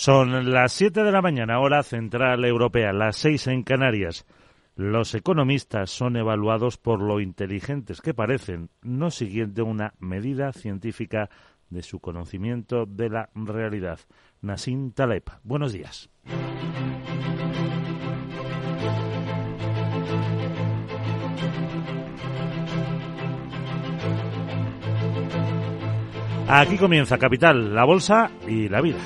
[0.00, 4.24] Son las 7 de la mañana, hora central europea, las 6 en Canarias.
[4.74, 11.28] Los economistas son evaluados por lo inteligentes que parecen, no siguiendo una medida científica
[11.68, 14.00] de su conocimiento de la realidad.
[14.40, 16.08] Nassim Taleb, buenos días.
[26.48, 28.98] Aquí comienza Capital, la Bolsa y la Vida.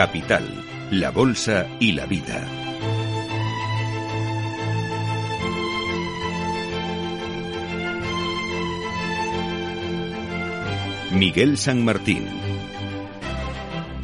[0.00, 2.48] Capital, la Bolsa y la Vida.
[11.12, 12.49] Miguel San Martín.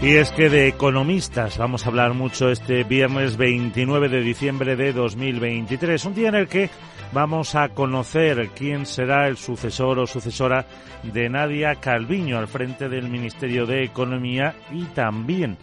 [0.03, 4.93] Y es que de economistas vamos a hablar mucho este viernes 29 de diciembre de
[4.93, 6.69] 2023, un día en el que
[7.13, 10.67] vamos a conocer quién será el sucesor o sucesora
[11.03, 15.57] de Nadia Calviño al frente del Ministerio de Economía y también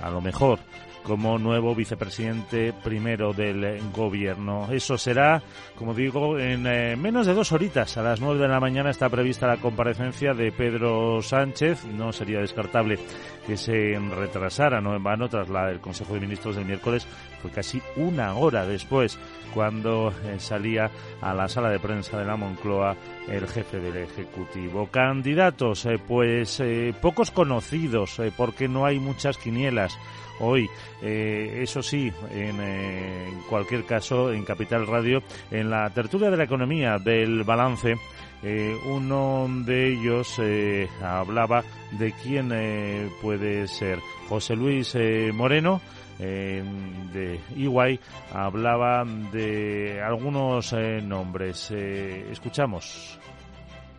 [0.00, 0.60] a lo mejor
[1.04, 4.68] como nuevo vicepresidente primero del gobierno.
[4.72, 5.42] Eso será,
[5.76, 7.96] como digo, en eh, menos de dos horitas.
[7.96, 11.84] A las nueve de la mañana está prevista la comparecencia de Pedro Sánchez.
[11.84, 12.98] No sería descartable
[13.46, 17.06] que se retrasara, no en vano, tras la, el Consejo de Ministros del miércoles.
[17.42, 19.18] Fue casi una hora después
[19.54, 22.96] cuando eh, salía a la sala de prensa de la Moncloa
[23.28, 24.88] el jefe del Ejecutivo.
[24.88, 26.62] Candidatos, eh, pues
[27.00, 29.96] pocos conocidos, porque no hay muchas quinielas
[30.40, 30.68] hoy.
[31.02, 36.44] Eh, eso sí, en, eh, cualquier caso, en Capital Radio, en la tertulia de la
[36.44, 37.94] economía del balance,
[38.42, 44.94] eh, uno de ellos eh, hablaba de quién eh, puede ser José Luis
[45.32, 45.80] Moreno.
[46.18, 47.98] De Iguay
[48.32, 51.70] hablaba de algunos nombres.
[51.70, 53.18] escuchamos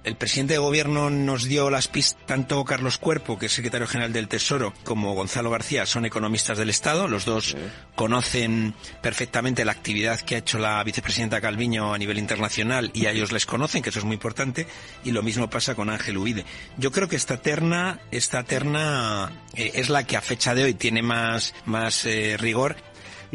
[0.05, 4.13] el presidente de gobierno nos dio las pistas, tanto Carlos Cuerpo, que es secretario general
[4.13, 7.07] del Tesoro, como Gonzalo García son economistas del Estado.
[7.07, 7.57] Los dos
[7.95, 13.11] conocen perfectamente la actividad que ha hecho la vicepresidenta Calviño a nivel internacional y a
[13.11, 14.67] ellos les conocen, que eso es muy importante.
[15.03, 16.45] Y lo mismo pasa con Ángel Ubide.
[16.77, 20.73] Yo creo que esta terna, esta terna eh, es la que a fecha de hoy
[20.75, 22.75] tiene más, más eh, rigor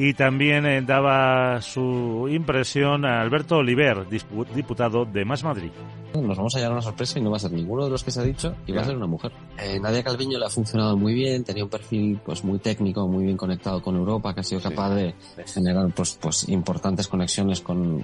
[0.03, 5.71] y también eh, daba su impresión a Alberto Oliver, diputado de Más Madrid.
[6.15, 8.11] Nos vamos a llevar una sorpresa y no va a ser ninguno de los que
[8.11, 9.31] se ha dicho y va a ser una mujer.
[9.59, 13.27] Eh, Nadia Calviño le ha funcionado muy bien, tenía un perfil pues muy técnico, muy
[13.27, 15.15] bien conectado con Europa, que ha sido capaz de,
[15.47, 18.03] generar pues pues importantes conexiones con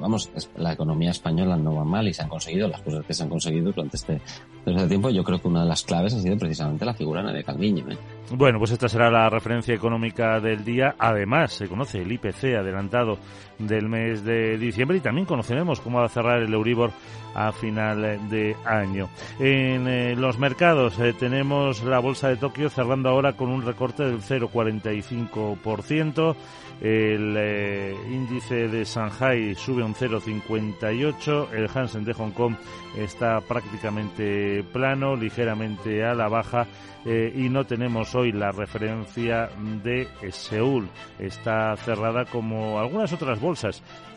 [0.00, 3.22] vamos, la economía española no va mal y se han conseguido las cosas que se
[3.22, 4.22] han conseguido durante este,
[4.64, 5.10] durante este tiempo.
[5.10, 7.84] Yo creo que una de las claves ha sido precisamente la figura de Nadia Calviño.
[7.90, 7.98] ¿eh?
[8.30, 10.94] Bueno, pues esta será la referencia económica del día.
[10.98, 13.18] Además, se conoce el IPC adelantado
[13.58, 16.92] del mes de diciembre y también conoceremos cómo va a cerrar el Euribor
[17.34, 19.08] a final de año.
[19.38, 24.04] En eh, los mercados eh, tenemos la bolsa de Tokio cerrando ahora con un recorte
[24.04, 26.36] del 0,45%.
[26.80, 31.52] El eh, índice de Shanghai sube un 0,58.
[31.52, 32.54] El Hansen de Hong Kong
[32.96, 36.68] está prácticamente plano, ligeramente a la baja.
[37.04, 39.48] Y no tenemos hoy la referencia
[39.82, 40.88] de Seúl.
[41.18, 43.47] Está cerrada como algunas otras bolsas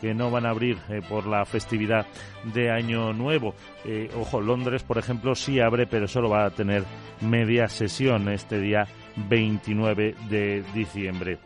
[0.00, 2.06] que no van a abrir eh, por la festividad
[2.52, 3.54] de Año Nuevo.
[4.18, 6.84] ojo, Londres, por ejemplo, sí abre, pero solo va a tener
[7.20, 11.38] media sesión este día 29 de diciembre.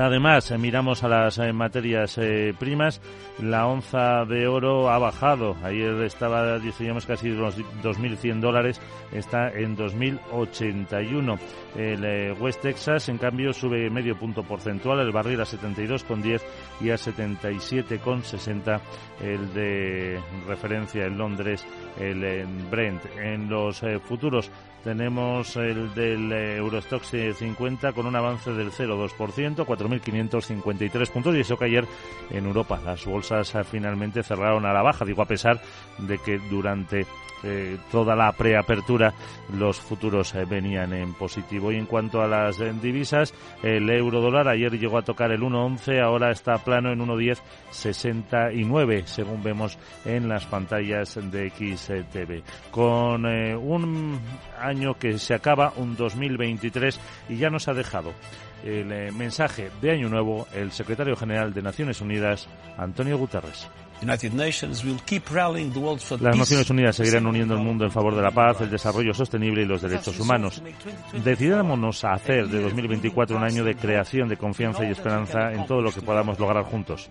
[0.00, 3.02] Además, eh, miramos a las eh, materias eh, primas.
[3.38, 5.56] La onza de oro ha bajado.
[5.62, 8.80] Ayer estaba, decíamos, casi los 2.100 dólares.
[9.12, 11.38] Está en 2.081.
[11.76, 15.00] El West Texas, en cambio, sube medio punto porcentual.
[15.00, 16.40] El barril a 72,10
[16.80, 18.80] y a 77,60
[19.20, 21.66] el de referencia en Londres,
[21.98, 23.04] el Brent.
[23.16, 24.50] En los futuros
[24.82, 31.64] tenemos el del Eurostox 50 con un avance del 0,2%, 4.553 puntos y eso que
[31.64, 31.86] ayer
[32.30, 35.60] en Europa las bolsas finalmente cerraron a la baja, digo a pesar
[35.98, 37.06] de que durante
[37.42, 39.14] eh, toda la preapertura
[39.56, 41.72] los futuros eh, venían en positivo.
[41.72, 43.32] Y en cuanto a las eh, divisas,
[43.62, 49.42] el euro dólar ayer llegó a tocar el 1.11, ahora está plano en 1.10.69, según
[49.42, 52.42] vemos en las pantallas de XTV.
[52.70, 54.20] Con un
[54.60, 57.00] año que se acaba, un 2023,
[57.30, 58.12] y ya nos ha dejado
[58.64, 63.68] el eh, mensaje de Año Nuevo el secretario general de Naciones Unidas, Antonio Guterres.
[66.20, 69.62] Las Naciones Unidas seguirán uniendo el mundo en favor de la paz, el desarrollo sostenible
[69.62, 70.62] y los derechos humanos.
[71.22, 75.82] Decidámonos a hacer de 2024 un año de creación de confianza y esperanza en todo
[75.82, 77.10] lo que podamos lograr juntos.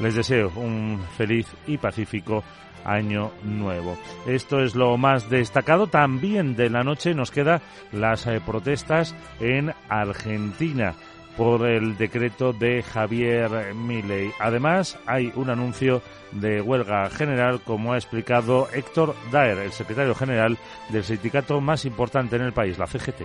[0.00, 2.44] Les deseo un feliz y pacífico
[2.84, 3.98] año nuevo.
[4.26, 5.86] Esto es lo más destacado.
[5.86, 7.60] También de la noche nos quedan
[7.92, 10.94] las eh, protestas en Argentina
[11.36, 14.32] por el decreto de Javier Milei.
[14.38, 16.02] Además, hay un anuncio
[16.32, 20.58] de huelga general, como ha explicado Héctor Daer, el secretario general
[20.90, 23.22] del sindicato más importante en el país, la CGT.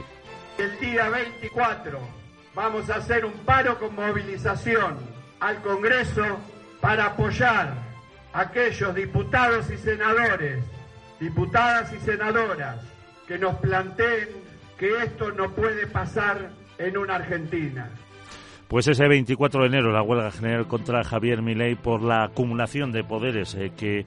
[0.57, 1.99] El día 24
[2.55, 4.97] vamos a hacer un paro con movilización
[5.39, 6.39] al Congreso
[6.81, 7.88] para apoyar
[8.33, 10.63] aquellos diputados y senadores,
[11.19, 12.77] diputadas y senadoras,
[13.27, 14.29] que nos planteen
[14.77, 17.89] que esto no puede pasar en una Argentina.
[18.69, 23.03] Pues ese 24 de enero la huelga general contra Javier Milei por la acumulación de
[23.03, 24.05] poderes eh, que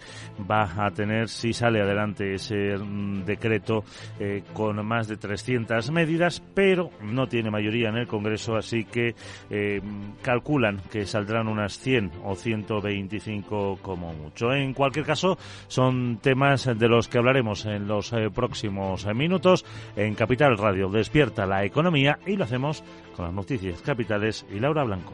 [0.49, 3.83] va a tener si sale adelante ese mm, decreto
[4.21, 9.17] eh, con más de 300 medidas, pero no tiene mayoría en el Congreso, así que
[9.51, 9.81] eh,
[10.23, 14.53] calculan que saldrán unas 100 o 125 como mucho.
[14.53, 19.65] En cualquier caso, son temas de los que hablaremos en los próximos minutos
[19.97, 20.89] en Capital Radio.
[20.89, 25.13] Despierta la economía y lo hacemos con las noticias capitales y Laura Blanco.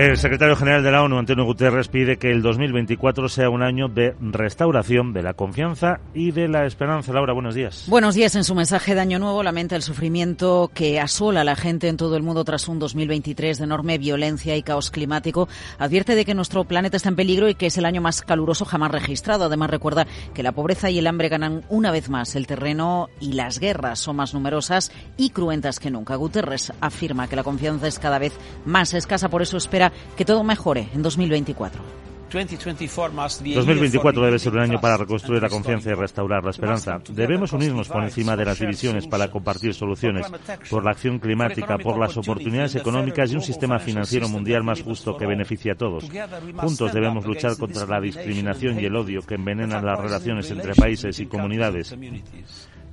[0.00, 3.88] El secretario general de la ONU, Antonio Guterres, pide que el 2024 sea un año
[3.88, 7.12] de restauración de la confianza y de la esperanza.
[7.12, 7.84] Laura, buenos días.
[7.86, 8.34] Buenos días.
[8.34, 11.98] En su mensaje de Año Nuevo lamenta el sufrimiento que asola a la gente en
[11.98, 15.50] todo el mundo tras un 2023 de enorme violencia y caos climático.
[15.78, 18.64] Advierte de que nuestro planeta está en peligro y que es el año más caluroso
[18.64, 19.44] jamás registrado.
[19.44, 23.34] Además, recuerda que la pobreza y el hambre ganan una vez más el terreno y
[23.34, 26.16] las guerras son más numerosas y cruentas que nunca.
[26.16, 28.32] Guterres afirma que la confianza es cada vez
[28.64, 32.00] más escasa, por eso espera que todo mejore en 2024.
[32.30, 37.00] 2024 debe ser un año para reconstruir la confianza y restaurar la esperanza.
[37.08, 40.26] Debemos unirnos por encima de las divisiones para compartir soluciones,
[40.70, 45.16] por la acción climática, por las oportunidades económicas y un sistema financiero mundial más justo
[45.16, 46.08] que beneficie a todos.
[46.56, 51.18] Juntos debemos luchar contra la discriminación y el odio que envenenan las relaciones entre países
[51.18, 51.96] y comunidades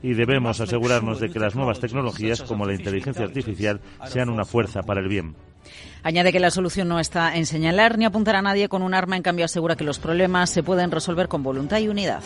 [0.02, 4.84] y debemos asegurarnos de que las nuevas tecnologías como la inteligencia artificial sean una fuerza
[4.84, 5.36] para el bien.
[6.04, 9.18] Añade que la solución no está en señalar ni apuntar a nadie con un arma,
[9.18, 12.24] en cambio asegura que los problemas se pueden resolver con voluntad y unidad.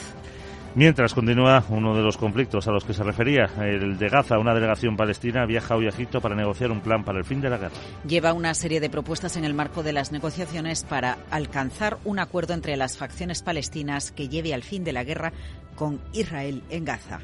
[0.73, 4.53] Mientras continúa uno de los conflictos a los que se refería, el de Gaza, una
[4.53, 7.57] delegación palestina viaja hoy a Egipto para negociar un plan para el fin de la
[7.57, 7.75] guerra.
[8.07, 12.53] Lleva una serie de propuestas en el marco de las negociaciones para alcanzar un acuerdo
[12.53, 15.33] entre las facciones palestinas que lleve al fin de la guerra
[15.75, 17.19] con Israel en Gaza.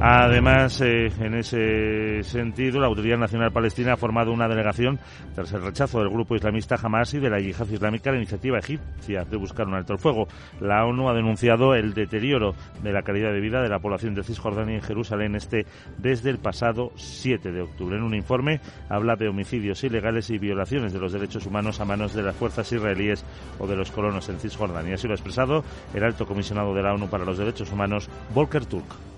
[0.00, 4.98] Además, eh, en ese sentido, la Autoridad Nacional Palestina ha formado una delegación
[5.34, 8.58] tras el rechazo del grupo islamista Hamas y de la yihad islámica a la iniciativa
[8.58, 10.28] egipcia de buscar un alto el fuego.
[10.60, 14.22] La ONU ha denunciado el deterioro de la calidad de vida de la población de
[14.22, 15.66] Cisjordania en Jerusalén Este
[15.98, 17.96] desde el pasado 7 de octubre.
[17.96, 22.14] En un informe habla de homicidios ilegales y violaciones de los derechos humanos a manos
[22.14, 23.24] de las fuerzas israelíes
[23.58, 24.94] o de los colonos en Cisjordania.
[24.94, 28.64] Así lo ha expresado el alto comisionado de la ONU para los Derechos Humanos, Volker
[28.64, 29.17] Turk.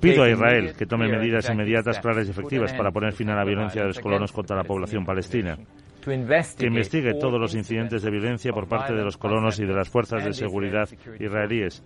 [0.00, 3.44] Pido a Israel que tome medidas inmediatas, claras y efectivas para poner fin a la
[3.44, 5.58] violencia de los colonos contra la población palestina.
[6.02, 9.88] Que investigue todos los incidentes de violencia por parte de los colonos y de las
[9.88, 11.82] fuerzas de seguridad israelíes.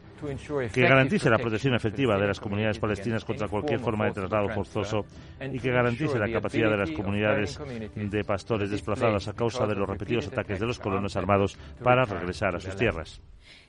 [0.73, 5.05] Que garantice la protección efectiva de las comunidades palestinas contra cualquier forma de traslado forzoso
[5.51, 7.59] y que garantice la capacidad de las comunidades
[7.95, 12.55] de pastores desplazados a causa de los repetidos ataques de los colonos armados para regresar
[12.55, 13.21] a sus tierras.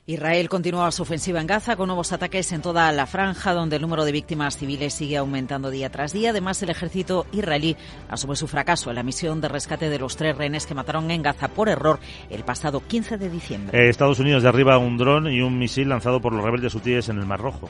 [0.08, 3.82] Israel continúa su ofensiva en Gaza con nuevos ataques en toda la franja, donde el
[3.82, 6.30] número de víctimas civiles sigue aumentando día tras día.
[6.30, 7.76] Además, el ejército israelí
[8.08, 11.22] asume su fracaso en la misión de rescate de los tres rehenes que mataron en
[11.22, 11.98] Gaza por error
[12.30, 13.76] el pasado 15 de diciembre.
[13.76, 17.18] Eh, Estados Unidos derriba un dron y un misil lanzado por los rebeldes hutíes en
[17.18, 17.68] el Mar Rojo.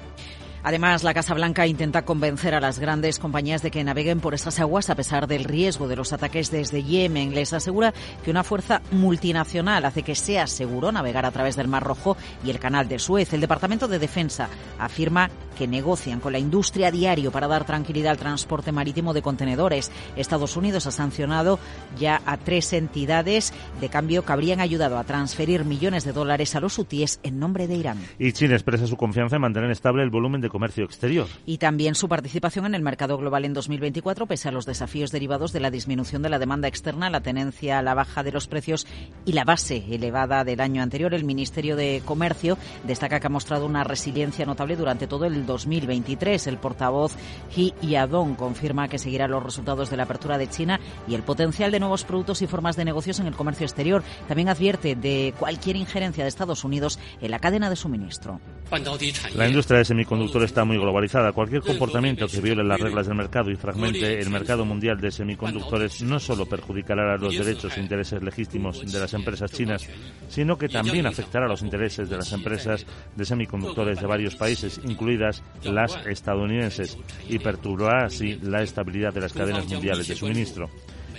[0.66, 4.58] Además, la Casa Blanca intenta convencer a las grandes compañías de que naveguen por esas
[4.58, 7.36] aguas a pesar del riesgo de los ataques desde Yemen.
[7.36, 7.94] Les asegura
[8.24, 12.50] que una fuerza multinacional hace que sea seguro navegar a través del Mar Rojo y
[12.50, 13.32] el Canal de Suez.
[13.32, 14.48] El Departamento de Defensa
[14.80, 19.90] afirma que negocian con la industria diario para dar tranquilidad al transporte marítimo de contenedores.
[20.16, 21.60] Estados Unidos ha sancionado
[21.96, 26.60] ya a tres entidades de cambio que habrían ayudado a transferir millones de dólares a
[26.60, 27.98] los hutíes en nombre de Irán.
[28.18, 31.26] Y China expresa su confianza en mantener estable el volumen de comercio exterior.
[31.44, 35.52] Y también su participación en el mercado global en 2024, pese a los desafíos derivados
[35.52, 38.86] de la disminución de la demanda externa, la tenencia a la baja de los precios
[39.26, 41.12] y la base elevada del año anterior.
[41.12, 46.46] El Ministerio de Comercio destaca que ha mostrado una resiliencia notable durante todo el 2023.
[46.46, 47.12] El portavoz
[47.54, 51.70] He Yadong confirma que seguirá los resultados de la apertura de China y el potencial
[51.70, 54.02] de nuevos productos y formas de negocios en el comercio exterior.
[54.26, 58.40] También advierte de cualquier injerencia de Estados Unidos en la cadena de suministro.
[59.34, 61.32] La industria de semiconductores está muy globalizada.
[61.32, 66.02] Cualquier comportamiento que viole las reglas del mercado y fragmente el mercado mundial de semiconductores
[66.02, 69.86] no solo perjudicará a los derechos e intereses legítimos de las empresas chinas,
[70.28, 74.80] sino que también afectará a los intereses de las empresas de semiconductores de varios países,
[74.84, 76.96] incluidas las estadounidenses,
[77.28, 80.70] y perturbará así la estabilidad de las cadenas mundiales de suministro.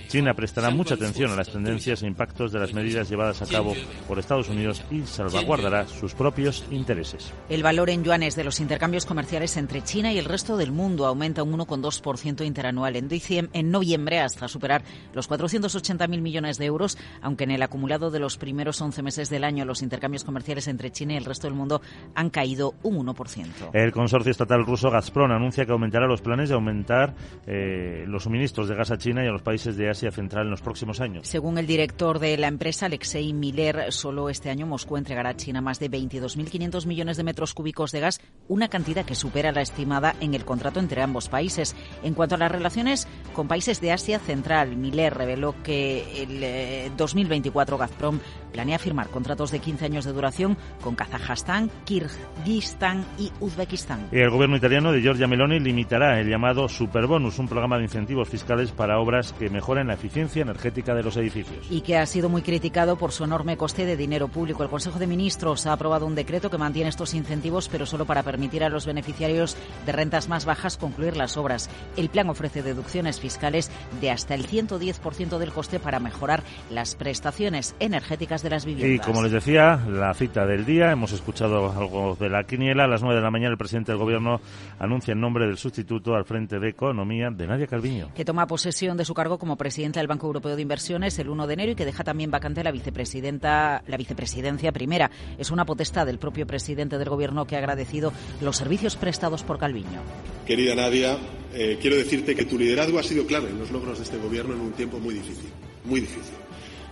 [0.07, 3.73] China prestará mucha atención a las tendencias e impactos de las medidas llevadas a cabo
[4.07, 7.33] por Estados Unidos y salvaguardará sus propios intereses.
[7.49, 11.05] El valor en yuanes de los intercambios comerciales entre China y el resto del mundo
[11.05, 13.09] aumenta un 1,2% interanual en,
[13.53, 14.83] en noviembre hasta superar
[15.13, 19.43] los 480.000 millones de euros, aunque en el acumulado de los primeros 11 meses del
[19.43, 21.81] año los intercambios comerciales entre China y el resto del mundo
[22.15, 23.71] han caído un 1%.
[23.73, 27.13] El consorcio estatal ruso Gazprom anuncia que aumentará los planes de aumentar
[27.45, 30.51] eh, los suministros de gas a China y a los países de Asia Central en
[30.51, 31.27] los próximos años.
[31.27, 35.61] Según el director de la empresa, Alexei Miller, solo este año Moscú entregará a China
[35.61, 40.15] más de 22.500 millones de metros cúbicos de gas, una cantidad que supera la estimada
[40.21, 41.75] en el contrato entre ambos países.
[42.03, 47.75] En cuanto a las relaciones con países de Asia Central, Miller reveló que el 2024
[47.75, 48.19] eh, Gazprom
[48.51, 54.07] planea firmar contratos de 15 años de duración con Kazajstán, Kirguistán y Uzbekistán.
[54.11, 58.71] El gobierno italiano de Giorgia Meloni limitará el llamado Superbonus, un programa de incentivos fiscales
[58.71, 61.65] para obras que mejoren la eficiencia energética de los edificios.
[61.69, 64.63] Y que ha sido muy criticado por su enorme coste de dinero público.
[64.63, 68.23] El Consejo de Ministros ha aprobado un decreto que mantiene estos incentivos, pero solo para
[68.23, 71.69] permitir a los beneficiarios de rentas más bajas concluir las obras.
[71.95, 77.75] El plan ofrece deducciones fiscales de hasta el 110% del coste para mejorar las prestaciones
[77.79, 78.95] energéticas de las viviendas.
[78.95, 82.83] Y como les decía, la cita del día, hemos escuchado algo de la quiniela.
[82.83, 84.41] A las 9 de la mañana el presidente del Gobierno
[84.79, 88.09] anuncia el nombre del sustituto al frente de Economía de Nadia Calviño.
[88.13, 91.29] Que toma posesión de su cargo como presidente presidenta del Banco Europeo de Inversiones el
[91.29, 95.11] 1 de enero y que deja también vacante la vicepresidenta, la vicepresidencia primera.
[95.37, 99.59] Es una potestad del propio presidente del Gobierno que ha agradecido los servicios prestados por
[99.59, 100.01] Calviño.
[100.47, 101.19] Querida Nadia,
[101.53, 104.55] eh, quiero decirte que tu liderazgo ha sido clave en los logros de este Gobierno
[104.55, 105.51] en un tiempo muy difícil,
[105.85, 106.33] muy difícil.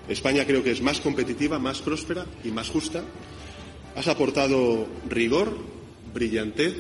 [0.08, 3.04] España creo que es más competitiva, más próspera y más justa.
[3.96, 5.58] Has aportado rigor,
[6.14, 6.76] brillantez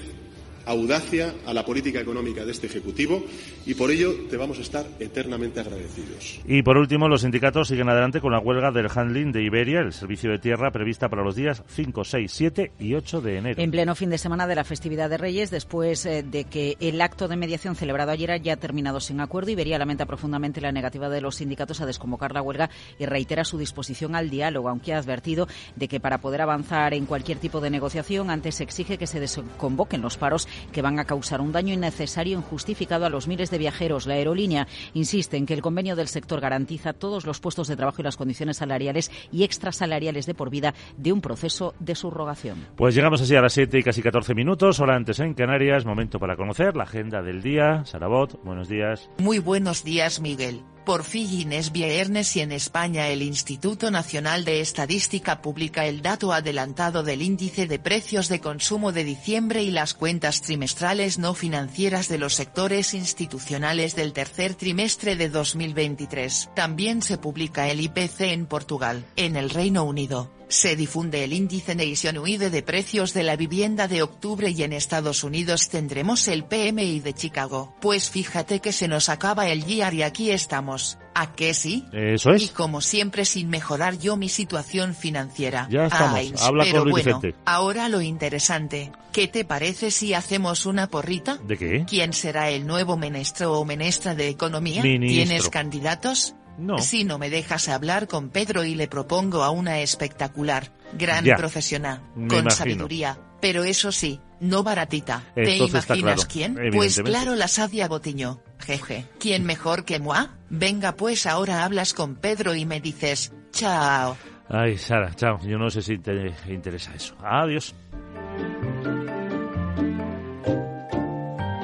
[0.65, 3.23] audacia a la política económica de este Ejecutivo
[3.65, 6.39] y por ello te vamos a estar eternamente agradecidos.
[6.47, 9.93] Y por último, los sindicatos siguen adelante con la huelga del handling de Iberia, el
[9.93, 13.61] servicio de tierra prevista para los días 5, 6, 7 y 8 de enero.
[13.61, 17.01] En pleno fin de semana de la festividad de Reyes, después eh, de que el
[17.01, 21.21] acto de mediación celebrado ayer haya terminado sin acuerdo, Iberia lamenta profundamente la negativa de
[21.21, 22.69] los sindicatos a desconvocar la huelga
[22.99, 27.05] y reitera su disposición al diálogo, aunque ha advertido de que para poder avanzar en
[27.05, 31.05] cualquier tipo de negociación antes se exige que se desconvoquen los paros que van a
[31.05, 34.07] causar un daño innecesario e injustificado a los miles de viajeros.
[34.07, 38.01] La aerolínea insiste en que el convenio del sector garantiza todos los puestos de trabajo
[38.01, 42.67] y las condiciones salariales y extrasalariales de por vida de un proceso de subrogación.
[42.75, 46.19] Pues llegamos así a las 7 y casi 14 minutos, hora antes en Canarias, momento
[46.19, 47.85] para conocer la agenda del día.
[47.85, 49.09] Sarabot, buenos días.
[49.17, 50.61] Muy buenos días, Miguel.
[50.85, 56.31] Por fin es viernes y en España el Instituto Nacional de Estadística publica el dato
[56.31, 62.07] adelantado del índice de precios de consumo de diciembre y las cuentas trimestrales no financieras
[62.07, 66.51] de los sectores institucionales del tercer trimestre de 2023.
[66.55, 69.07] También se publica el IPC en Portugal.
[69.15, 74.01] En el Reino Unido, se difunde el índice Nationwide de precios de la vivienda de
[74.01, 77.75] octubre y en Estados Unidos tendremos el PMI de Chicago.
[77.81, 80.97] Pues fíjate que se nos acaba el día y aquí estamos.
[81.13, 81.85] ¿A qué sí?
[81.93, 82.43] Eso es.
[82.43, 85.67] Y como siempre sin mejorar yo mi situación financiera.
[85.71, 86.41] Ya estamos.
[86.41, 88.91] Habla pero con bueno, ahora lo interesante.
[89.13, 91.37] ¿Qué te parece si hacemos una porrita?
[91.37, 91.85] ¿De qué?
[91.87, 94.83] ¿Quién será el nuevo ministro o ministra de Economía?
[94.83, 95.25] Ministro.
[95.25, 96.35] ¿Tienes candidatos?
[96.57, 96.77] No.
[96.79, 101.35] Si no me dejas hablar con Pedro y le propongo a una espectacular, gran Ya.
[101.35, 102.51] profesional, con imagino.
[102.51, 105.23] sabiduría, pero eso sí, no baratita.
[105.35, 106.71] ¿Te Entonces imaginas claro, quién?
[106.73, 108.39] Pues claro, la Sadia Botiño.
[108.59, 109.05] Jeje.
[109.19, 110.27] ¿Quién mejor que moi?
[110.49, 114.15] Venga, pues ahora hablas con Pedro y me dices, chao.
[114.47, 115.39] Ay, Sara, chao.
[115.43, 117.15] Yo no sé si te interesa eso.
[117.21, 117.73] Adiós.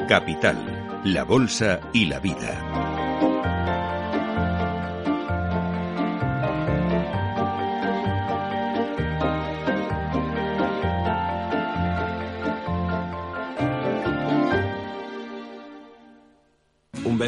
[0.07, 3.60] Capital, la Bolsa y la Vida.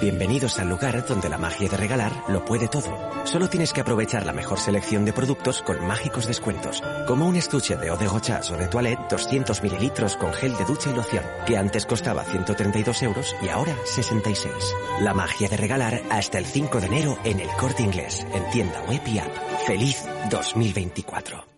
[0.00, 2.90] Bienvenidos al lugar donde la magia de regalar lo puede todo.
[3.24, 7.76] Solo tienes que aprovechar la mejor selección de productos con mágicos descuentos, como un estuche
[7.76, 11.56] de eau de o de toilette 200 mililitros con gel de ducha y loción, que
[11.56, 14.52] antes costaba 132 euros y ahora 66.
[15.00, 18.82] La magia de regalar hasta el 5 de enero en el corte inglés, en tienda
[18.88, 19.32] web y app.
[19.66, 21.53] ¡Feliz 2024!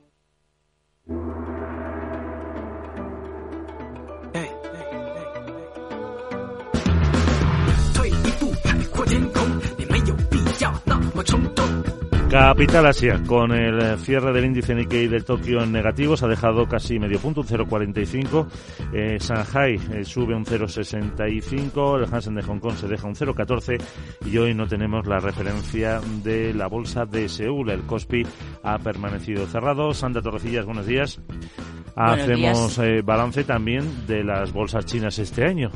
[12.31, 16.29] Capital Asia, con el eh, cierre del índice Nikkei del Tokio en negativo, se ha
[16.29, 18.47] dejado casi medio punto, un 0,45.
[18.93, 21.99] Eh, Shanghai eh, sube un 0,65.
[21.99, 23.81] El Hansen de Hong Kong se deja un 0,14.
[24.27, 27.71] Y hoy no tenemos la referencia de la bolsa de Seúl.
[27.71, 28.25] El Kospi
[28.65, 29.95] ha permanecido cerrado.
[29.95, 31.21] Sandra Torrecillas, buenos días.
[31.95, 32.79] Buenos Hacemos días.
[32.81, 35.71] eh, balance también de las bolsas chinas este año.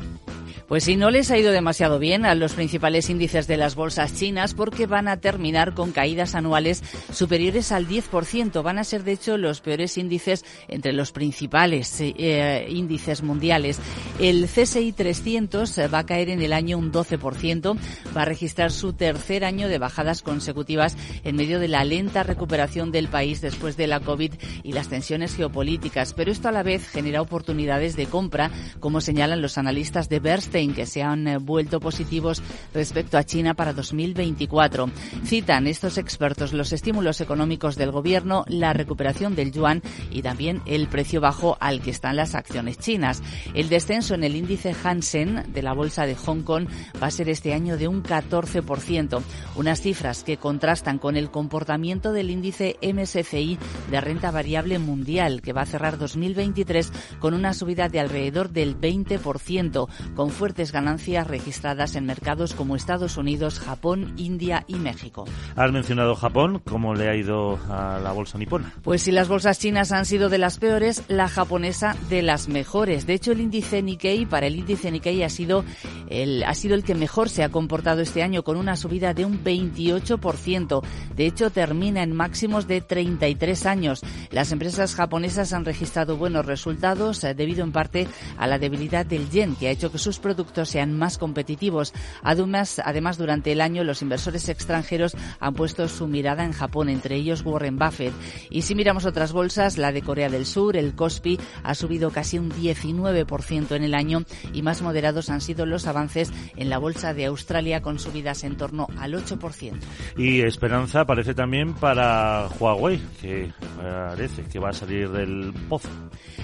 [0.67, 4.13] Pues sí, no les ha ido demasiado bien a los principales índices de las bolsas
[4.13, 6.83] chinas porque van a terminar con caídas anuales
[7.13, 8.63] superiores al 10%.
[8.63, 13.79] Van a ser, de hecho, los peores índices entre los principales eh, índices mundiales.
[14.19, 17.77] El CSI 300 va a caer en el año un 12%.
[18.15, 22.91] Va a registrar su tercer año de bajadas consecutivas en medio de la lenta recuperación
[22.91, 24.33] del país después de la COVID
[24.63, 26.13] y las tensiones geopolíticas.
[26.13, 30.73] Pero esto a la vez genera oportunidades de compra, como señalan los analistas de Bernstein,
[30.73, 32.41] que se han eh, vuelto positivos
[32.73, 34.89] respecto a China para 2024.
[35.25, 40.87] Citan estos expertos los estímulos económicos del gobierno, la recuperación del yuan y también el
[40.87, 43.21] precio bajo al que están las acciones chinas.
[43.53, 46.67] El descenso en el índice Hansen de la bolsa de Hong Kong
[47.01, 49.21] va a ser este año de un 14%,
[49.55, 53.57] unas cifras que contrastan con el comportamiento del índice MSCI
[53.89, 58.79] de renta variable mundial, que va a cerrar 2023 con una subida de alrededor del
[58.79, 65.25] 20%, con fuertes ganancias registradas en mercados como Estados Unidos, Japón, India y México.
[65.55, 66.61] Has mencionado Japón.
[66.65, 68.75] ¿Cómo le ha ido a la bolsa nipona?
[68.83, 73.07] Pues si las bolsas chinas han sido de las peores, la japonesa de las mejores.
[73.07, 75.65] De hecho, el índice Nikkei, para el índice Nikkei ha sido
[76.09, 79.25] el, ha sido el que mejor se ha comportado este año con una subida de
[79.25, 80.83] un 28%.
[81.15, 84.01] De hecho, termina en máximos de 33 años.
[84.29, 88.07] Las empresas japonesas han registrado buenos resultados eh, debido en parte
[88.37, 91.93] a la debilidad del yen, que ha hecho que sus productos sean más competitivos.
[92.21, 97.15] Además, además, durante el año los inversores extranjeros han puesto su mirada en Japón, entre
[97.15, 98.13] ellos Warren Buffett.
[98.49, 102.37] Y si miramos otras bolsas, la de Corea del Sur, el Kospi, ha subido casi
[102.37, 107.13] un 19% en el año y más moderados han sido los avances en la bolsa
[107.13, 109.73] de Australia con subidas en torno al 8%.
[110.17, 115.89] Y esperanza parece también para Huawei, que parece que va a salir del pozo.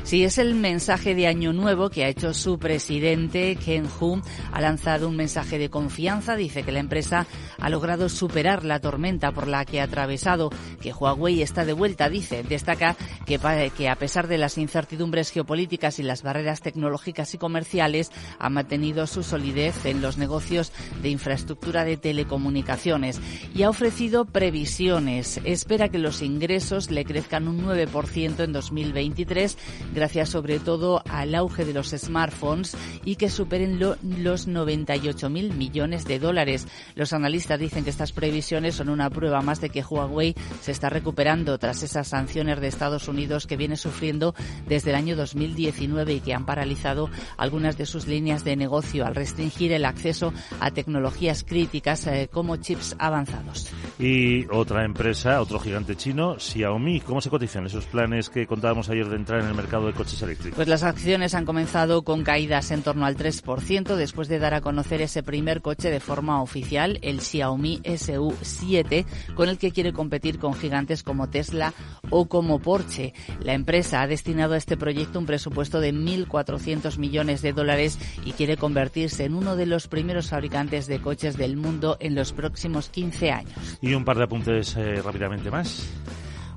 [0.04, 4.22] Sí, es el mensaje de Año Nuevo que ha hecho su presidente, Ken Hu.
[4.54, 6.36] Ha lanzado un mensaje de confianza.
[6.36, 7.28] Dice que la empresa
[7.60, 10.50] ha logrado superar la tormenta por la que ha atravesado,
[10.82, 12.44] que Huawei está de vuelta, dice.
[12.44, 13.40] Destaca que,
[13.76, 19.08] que a pesar de las incertidumbres geopolíticas y las barreras tecnológicas y comerciales, ha mantenido
[19.08, 23.20] su solidez en los negocios de infraestructura de telecomunicaciones
[23.56, 25.40] y ha ofrecido previsiones.
[25.44, 29.58] Espera que los ingresos le crezcan un 9% en 2023,
[29.94, 36.06] gracias sobre todo al auge de los smartphones y que superen lo- los 98.000 millones
[36.06, 36.68] de dólares.
[36.96, 40.90] Los analistas dicen que estas previsiones son una prueba más de que Huawei se está
[40.90, 44.36] recuperando tras esas sanciones de Estados Unidos que viene sufriendo
[44.68, 49.16] desde el año 2019 y que han paralizado algunas de sus líneas de negocio al
[49.16, 53.72] restringir el acceso a tecnologías críticas eh, como chips avanzados.
[53.98, 57.00] Y otra empresa, otro gigante chino, Xiaomi.
[57.00, 60.22] ¿Cómo se cotizan esos planes que contábamos ayer de entrar en el mercado de coches
[60.22, 60.58] eléctricos?
[60.58, 63.48] Pues las acciones han comenzado con caídas en torno al 3%.
[63.48, 69.06] 7% después de dar a conocer ese primer coche de forma oficial, el Xiaomi SU7,
[69.38, 71.74] con el que quiere competir con gigantes como Tesla
[72.10, 73.14] o como Porsche.
[73.40, 78.32] La empresa ha destinado a este proyecto un presupuesto de 1.400 millones de dólares y
[78.32, 82.90] quiere convertirse en uno de los primeros fabricantes de coches del mundo en los próximos
[82.90, 83.78] 15 años.
[83.80, 85.88] Y un par de apuntes eh, rápidamente más.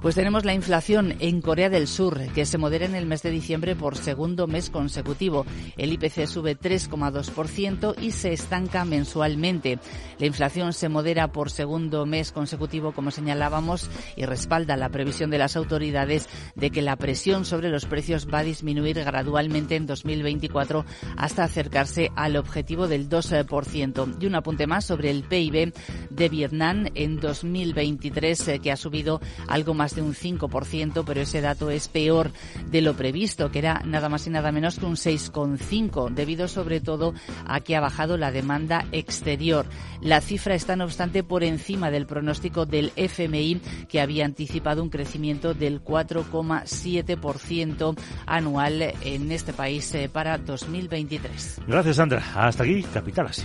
[0.00, 3.30] Pues tenemos la inflación en Corea del Sur, que se modera en el mes de
[3.30, 5.44] diciembre por segundo mes consecutivo.
[5.76, 9.78] El IPC sube 3,2% y se estanca mensualmente.
[10.18, 15.36] La inflación se modera por segundo mes consecutivo, como señalábamos, y respalda la previsión de
[15.36, 20.86] las autoridades de que la presión sobre los precios va a disminuir gradualmente en 2024
[21.18, 24.16] hasta acercarse al objetivo del 2%.
[24.18, 25.74] Y un apunte más sobre el PIB
[26.08, 31.40] de Vietnam en 2023, eh, que ha subido algo más de un 5%, pero ese
[31.40, 32.32] dato es peor
[32.70, 36.80] de lo previsto, que era nada más y nada menos que un 6,5, debido sobre
[36.80, 37.14] todo
[37.46, 39.66] a que ha bajado la demanda exterior.
[40.00, 44.90] La cifra está, no obstante, por encima del pronóstico del FMI, que había anticipado un
[44.90, 51.60] crecimiento del 4,7% anual en este país eh, para 2023.
[51.66, 52.22] Gracias, Sandra.
[52.34, 53.44] Hasta aquí, Capital Asia.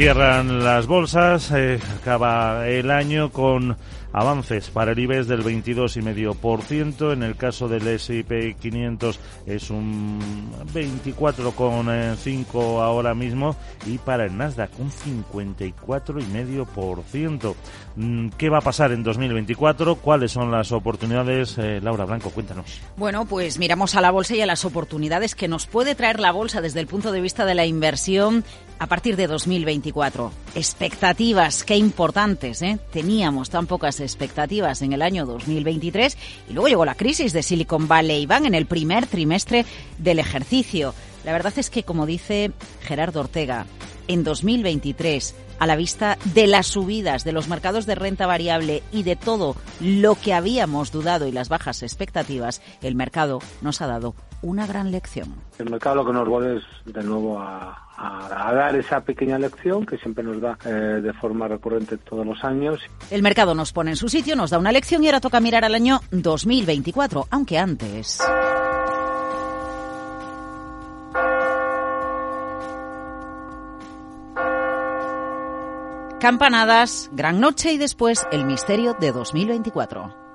[0.00, 3.76] Cierran las bolsas, eh, acaba el año con
[4.14, 7.12] avances para el IBEX del 22,5%.
[7.12, 10.18] En el caso del S&P 500 es un
[10.72, 17.54] 24,5 ahora mismo y para el Nasdaq un 54,5%.
[17.96, 19.96] Mm, ¿Qué va a pasar en 2024?
[19.96, 21.58] ¿Cuáles son las oportunidades?
[21.58, 22.80] Eh, Laura Blanco, cuéntanos.
[22.96, 26.32] Bueno, pues miramos a la bolsa y a las oportunidades que nos puede traer la
[26.32, 28.44] bolsa desde el punto de vista de la inversión
[28.80, 30.32] a partir de 2024.
[30.54, 32.78] Expectativas, qué importantes, ¿eh?
[32.90, 36.16] Teníamos tan pocas expectativas en el año 2023
[36.48, 39.66] y luego llegó la crisis de Silicon Valley Bank en el primer trimestre
[39.98, 40.94] del ejercicio.
[41.24, 43.66] La verdad es que, como dice Gerardo Ortega,
[44.08, 49.02] en 2023 a la vista de las subidas de los mercados de renta variable y
[49.02, 54.14] de todo lo que habíamos dudado y las bajas expectativas, el mercado nos ha dado
[54.42, 55.34] una gran lección.
[55.58, 59.98] El mercado lo que nos vuelve es de nuevo a, dar esa pequeña lección que
[59.98, 62.80] siempre nos da eh, de forma recurrente todos los años.
[63.10, 65.64] El mercado nos pone en su sitio, nos da una lección y ahora toca mirar
[65.64, 68.20] al año 2024, aunque antes.
[76.20, 80.29] Campanadas, gran noche y después el misterio de 2024.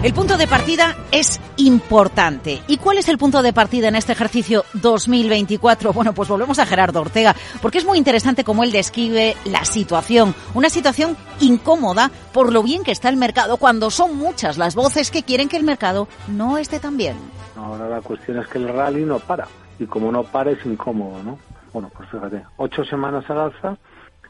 [0.00, 2.62] El punto de partida es importante.
[2.68, 5.92] ¿Y cuál es el punto de partida en este ejercicio 2024?
[5.92, 10.36] Bueno, pues volvemos a Gerardo Ortega, porque es muy interesante cómo él describe la situación.
[10.54, 15.10] Una situación incómoda por lo bien que está el mercado, cuando son muchas las voces
[15.10, 17.16] que quieren que el mercado no esté tan bien.
[17.56, 19.48] Ahora la cuestión es que el rally no para.
[19.80, 21.40] Y como no para es incómodo, ¿no?
[21.72, 23.76] Bueno, pues fíjate, ocho semanas al alza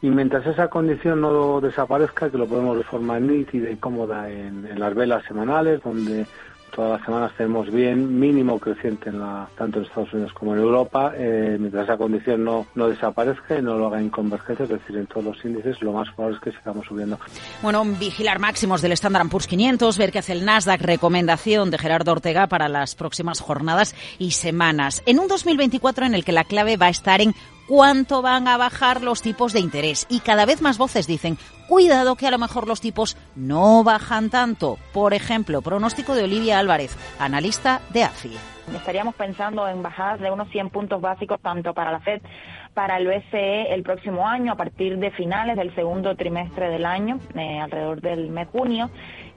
[0.00, 4.78] y mientras esa condición no desaparezca, que lo podemos de forma nítida y cómoda en,
[4.78, 6.24] las velas semanales, donde
[6.74, 10.60] todas las semanas tenemos bien mínimo creciente en la, tanto en Estados Unidos como en
[10.60, 14.68] Europa, eh, mientras esa condición no, no desaparezca y no lo haga en convergencia, es
[14.68, 17.18] decir, en todos los índices, lo más probable es que sigamos subiendo.
[17.62, 22.12] Bueno, vigilar máximos del Standard Poor's 500, ver qué hace el Nasdaq, recomendación de Gerardo
[22.12, 25.02] Ortega para las próximas jornadas y semanas.
[25.06, 27.34] En un 2024 en el que la clave va a estar en
[27.68, 30.06] cuánto van a bajar los tipos de interés.
[30.08, 34.30] Y cada vez más voces dicen, cuidado que a lo mejor los tipos no bajan
[34.30, 34.78] tanto.
[34.92, 38.36] Por ejemplo, pronóstico de Olivia Álvarez, analista de AFI.
[38.74, 42.20] Estaríamos pensando en bajadas de unos 100 puntos básicos tanto para la Fed
[42.74, 47.18] para el BCE el próximo año, a partir de finales del segundo trimestre del año,
[47.34, 48.88] eh, alrededor del mes junio,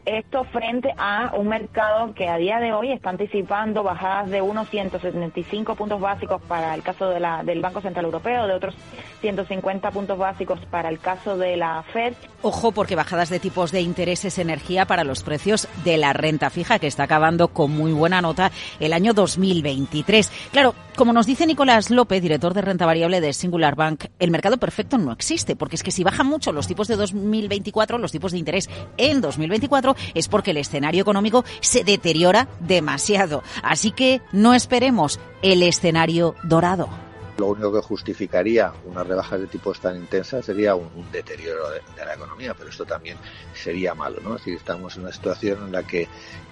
[0.06, 4.68] Esto frente a un mercado que a día de hoy está anticipando bajadas de unos
[4.70, 8.76] 175 puntos básicos para el caso de la, del Banco Central Europeo, de otros
[9.22, 12.14] 150 puntos básicos para el caso de la Fed.
[12.42, 16.50] Ojo, porque bajadas de tipos de interés es energía para los precios de la renta
[16.50, 20.32] fija, que está acabando con muy buena nota el año 2023.
[20.52, 24.58] Claro, como nos dice Nicolás López, director de renta variable de Singular Bank, el mercado
[24.58, 28.32] perfecto no existe, porque es que si bajan mucho los tipos de 2024, los tipos
[28.32, 33.44] de interés en 2024, es porque el escenario económico se deteriora demasiado.
[33.64, 36.90] Así que no esperemos el escenario dorado.
[37.38, 42.14] Lo único que justificaría una rebaja de tipos tan intensa sería un, deterioro de, la
[42.14, 43.18] economía, pero esto también
[43.54, 44.36] sería malo, ¿no?
[44.36, 46.08] Es estamos en una situación en la que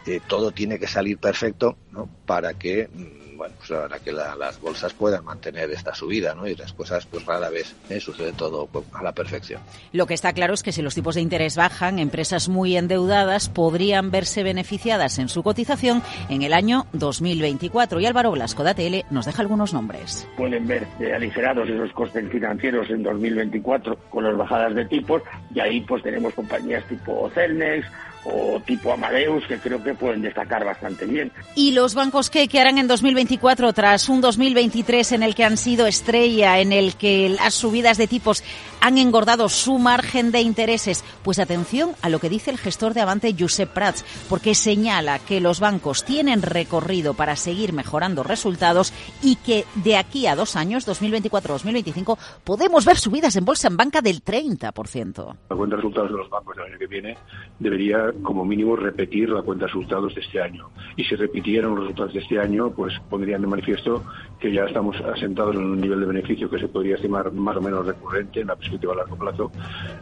[0.09, 2.09] eh, todo tiene que salir perfecto, ¿no?
[2.25, 6.45] Para que mm, bueno, pues para que las bolsas puedan mantener esta subida, ¿no?
[6.45, 8.01] Y las cosas, pues rara vez ¿eh?
[8.01, 9.61] sucede todo a la perfección.
[9.93, 13.47] Lo que está claro es que si los tipos de interés bajan, empresas muy endeudadas
[13.47, 18.01] podrían verse beneficiadas en su cotización en el año 2024.
[18.01, 20.27] Y Álvaro Blasco de ATL nos deja algunos nombres.
[20.35, 25.21] Pueden ver aligerados esos costes financieros en 2024 con las bajadas de tipos
[25.55, 27.87] y ahí pues tenemos compañías tipo Celnex,
[28.25, 31.31] o tipo Amadeus que creo que pueden destacar bastante bien.
[31.55, 35.57] ¿Y los bancos qué, qué harán en 2024 tras un 2023 en el que han
[35.57, 38.43] sido estrella, en el que las subidas de tipos
[38.81, 41.03] han engordado su margen de intereses?
[41.23, 45.41] Pues atención a lo que dice el gestor de Avante, Josep Prats, porque señala que
[45.41, 50.87] los bancos tienen recorrido para seguir mejorando resultados y que de aquí a dos años,
[50.87, 55.35] 2024-2025, podemos ver subidas en bolsa en banca del 30%.
[55.49, 57.17] La cuenta de resultados de los bancos del año que viene
[57.59, 60.69] debería como mínimo repetir la cuenta de resultados de este año.
[60.95, 64.03] Y si repitieran los resultados de este año, pues pondrían de manifiesto
[64.39, 67.61] que ya estamos asentados en un nivel de beneficio que se podría estimar más o
[67.61, 68.53] menos recurrente en la
[68.91, 69.51] a largo plazo,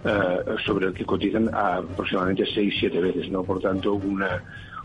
[0.03, 3.29] eh, sobre el que cotizan aproximadamente 6-7 veces.
[3.29, 3.43] ¿no?
[3.43, 4.41] Por tanto, una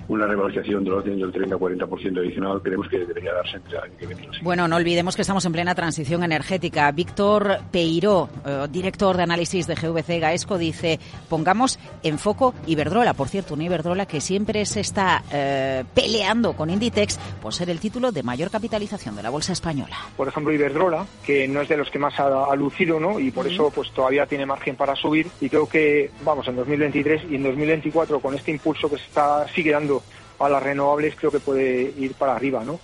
[0.08, 4.06] una revalorización del orden del 30-40% adicional creemos que debería darse entre el año que
[4.06, 4.28] viene.
[4.42, 6.90] Bueno, no olvidemos que estamos en plena transición energética.
[6.92, 13.14] Víctor Peiró, eh, director de análisis de GVC Gaesco, dice, pongamos en foco Iberdrola.
[13.14, 17.80] Por cierto, una Iberdrola que siempre se está eh, peleando con Inditex por ser el
[17.80, 19.96] título de mayor capitalización de la bolsa española.
[20.16, 23.18] Por ejemplo, Iberdrola, que no es de los que más ha, lucido, ¿no?
[23.18, 25.26] Y por eso pues todavía tiene margen para subir.
[25.40, 29.46] Y creo que, vamos, en 2023 y en 2024, con este impulso que se está,
[29.48, 30.01] sigue dando
[30.38, 32.80] a las renovables creo que puede ir para arriba, ¿no?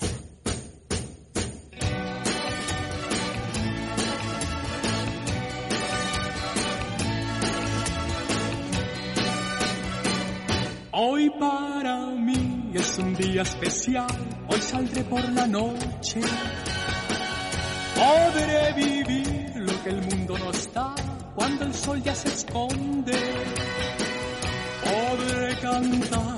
[10.92, 14.06] Hoy para mí es un día especial,
[14.48, 16.20] hoy saldré por la noche.
[17.94, 20.94] Podré vivir lo que el mundo no está
[21.34, 23.12] cuando el sol ya se esconde.
[24.82, 26.37] Podré cantar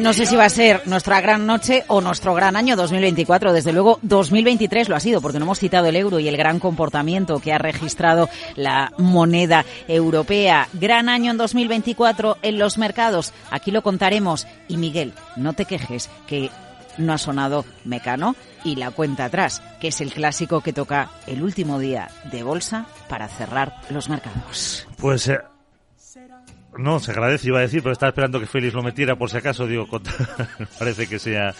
[0.00, 3.52] no sé si va a ser nuestra gran noche o nuestro gran año 2024.
[3.52, 6.58] Desde luego, 2023 lo ha sido, porque no hemos citado el euro y el gran
[6.58, 10.68] comportamiento que ha registrado la moneda europea.
[10.72, 13.32] Gran año en 2024 en los mercados.
[13.50, 14.46] Aquí lo contaremos.
[14.68, 16.50] Y Miguel, no te quejes que
[16.96, 18.34] no ha sonado Mecano
[18.64, 22.86] y la cuenta atrás, que es el clásico que toca el último día de bolsa
[23.08, 24.86] para cerrar los mercados.
[24.98, 25.38] Pues eh,
[26.78, 29.36] no, se agradece, iba a decir, pero estaba esperando que Félix lo metiera por si
[29.36, 29.86] acaso, digo,
[30.78, 31.52] parece que se ha,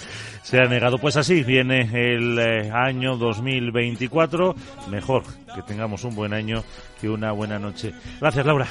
[0.43, 0.99] se ha negado.
[0.99, 4.55] Pues así viene el eh, año 2024,
[4.91, 6.63] mejor que tengamos un buen año
[7.01, 7.93] que una buena noche.
[8.21, 8.69] Gracias, Laura.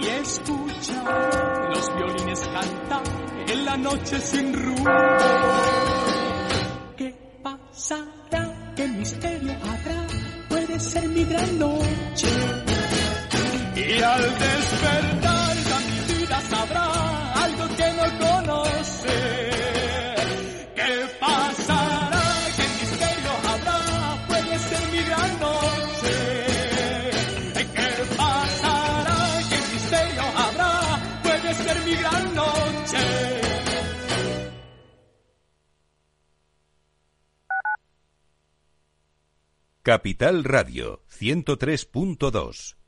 [0.00, 2.50] Y escuchar los violines
[3.48, 4.90] en la noche sin rumbo.
[6.96, 8.72] ¿Qué pasará?
[8.76, 9.54] ¿Qué misterio?
[10.78, 12.28] Ser mi gran noche.
[13.76, 15.07] Y al despertar
[39.88, 42.87] Capital Radio 103.2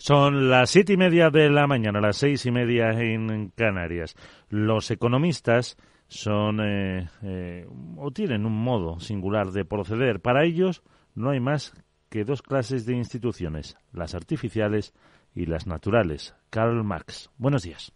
[0.00, 4.16] Son las siete y media de la mañana, las seis y media en Canarias.
[4.48, 5.76] Los economistas
[6.08, 7.66] son eh, eh,
[7.98, 10.20] o tienen un modo singular de proceder.
[10.22, 10.82] Para ellos
[11.14, 11.74] no hay más
[12.08, 14.94] que dos clases de instituciones, las artificiales
[15.34, 16.34] y las naturales.
[16.48, 17.30] Karl Marx.
[17.36, 17.92] Buenos días.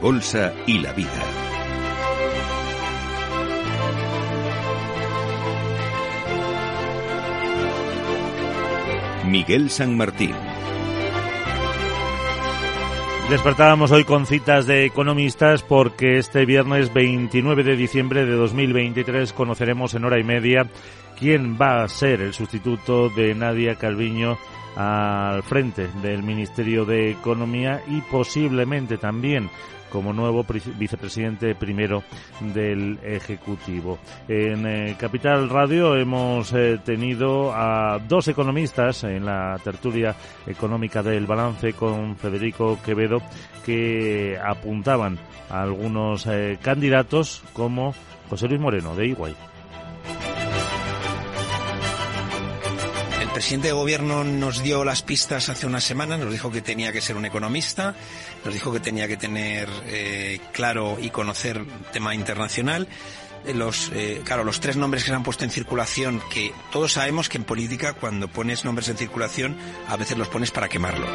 [0.00, 1.08] Bolsa y la Vida.
[9.26, 10.34] Miguel San Martín.
[13.28, 19.92] Despertábamos hoy con citas de economistas porque este viernes 29 de diciembre de 2023 conoceremos
[19.94, 20.66] en hora y media
[21.18, 24.38] quién va a ser el sustituto de Nadia Calviño
[24.76, 29.50] al frente del Ministerio de Economía y posiblemente también
[29.90, 30.44] como nuevo
[30.78, 32.04] vicepresidente primero
[32.40, 33.98] del Ejecutivo.
[34.28, 40.14] En eh, Capital Radio hemos eh, tenido a dos economistas en la tertulia
[40.46, 43.22] económica del balance con Federico Quevedo
[43.64, 45.18] que apuntaban
[45.50, 47.94] a algunos eh, candidatos como
[48.28, 49.34] José Luis Moreno de Iguay.
[53.38, 57.00] Presidente de gobierno nos dio las pistas hace una semana, nos dijo que tenía que
[57.00, 57.94] ser un economista,
[58.44, 62.88] nos dijo que tenía que tener eh, claro y conocer tema internacional.
[63.46, 66.94] Eh, los, eh, claro, los tres nombres que se han puesto en circulación, que todos
[66.94, 71.06] sabemos que en política cuando pones nombres en circulación a veces los pones para quemarlo.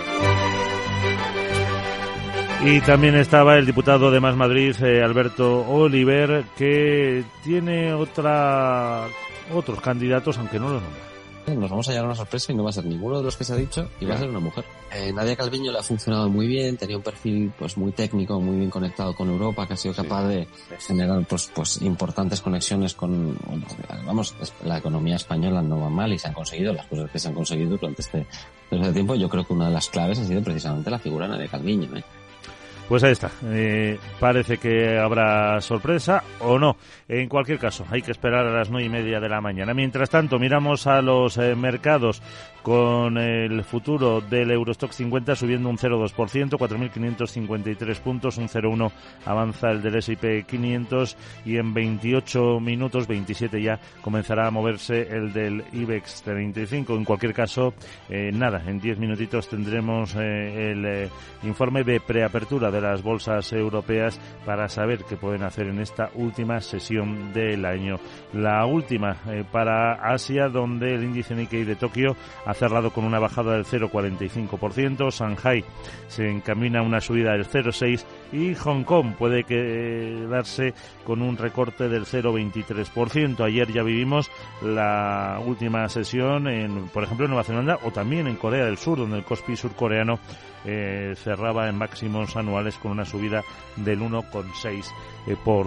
[2.63, 9.09] Y también estaba el diputado de Más Madrid, Alberto Oliver, que tiene otra
[9.53, 11.12] otros candidatos, aunque no lo nombra
[11.47, 13.43] nos vamos a llevar una sorpresa y no va a ser ninguno de los que
[13.43, 14.63] se ha dicho y va a ser una mujer.
[14.93, 18.57] Eh, Nadia Calviño le ha funcionado muy bien, tenía un perfil pues muy técnico, muy
[18.57, 20.47] bien conectado con Europa, que ha sido capaz de
[20.79, 23.37] generar pues pues importantes conexiones con
[24.05, 27.27] vamos, la economía española no va mal y se han conseguido las cosas que se
[27.27, 28.25] han conseguido durante este,
[28.69, 29.15] durante este tiempo.
[29.15, 31.95] Yo creo que una de las claves ha sido precisamente la figura de Nadia Calviño.
[31.97, 32.03] ¿eh?
[32.93, 33.31] Pues ahí está.
[33.45, 36.77] Eh, parece que habrá sorpresa o no.
[37.07, 39.73] En cualquier caso, hay que esperar a las nueve y media de la mañana.
[39.73, 42.21] Mientras tanto, miramos a los eh, mercados
[42.63, 48.91] con el futuro del Eurostock 50 subiendo un 0,2%, 4.553 puntos, un 0,1
[49.25, 55.33] avanza el del S&P 500 y en 28 minutos, 27 ya, comenzará a moverse el
[55.33, 56.95] del IBEX 35.
[56.95, 57.73] En cualquier caso,
[58.09, 61.09] eh, nada, en 10 minutitos tendremos eh, el eh,
[61.43, 66.61] informe de preapertura de las bolsas europeas para saber qué pueden hacer en esta última
[66.61, 67.97] sesión del año.
[68.31, 69.17] La última
[69.51, 72.15] para Asia, donde el índice Nikkei de Tokio
[72.53, 75.63] cerrado con una bajada del 0,45%, Shanghai
[76.07, 80.73] se encamina a una subida del 0,6% y Hong Kong puede quedarse
[81.05, 83.43] con un recorte del 0,23%.
[83.43, 84.29] Ayer ya vivimos
[84.61, 88.97] la última sesión, en, por ejemplo, en Nueva Zelanda o también en Corea del Sur,
[88.97, 90.19] donde el Kospi surcoreano
[90.65, 93.43] eh, cerraba en máximos anuales con una subida
[93.75, 94.85] del 1,6%.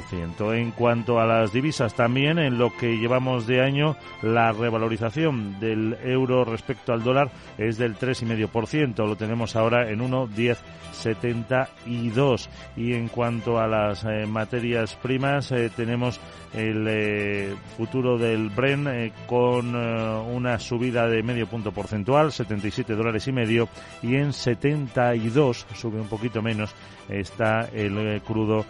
[0.08, 0.54] Ciento.
[0.54, 5.96] En cuanto a las divisas, también en lo que llevamos de año, la revalorización del
[6.04, 9.06] euro respecto al dólar es del 3,5%.
[9.06, 12.48] Lo tenemos ahora en 1,1072.
[12.76, 16.20] Y en cuanto a las eh, materias primas, eh, tenemos
[16.52, 23.32] el eh, futuro del Bren con una subida de medio punto porcentual, 77 dólares y
[23.32, 23.68] medio,
[24.02, 26.74] y en 72, sube un poquito menos,
[27.08, 28.64] está el crudo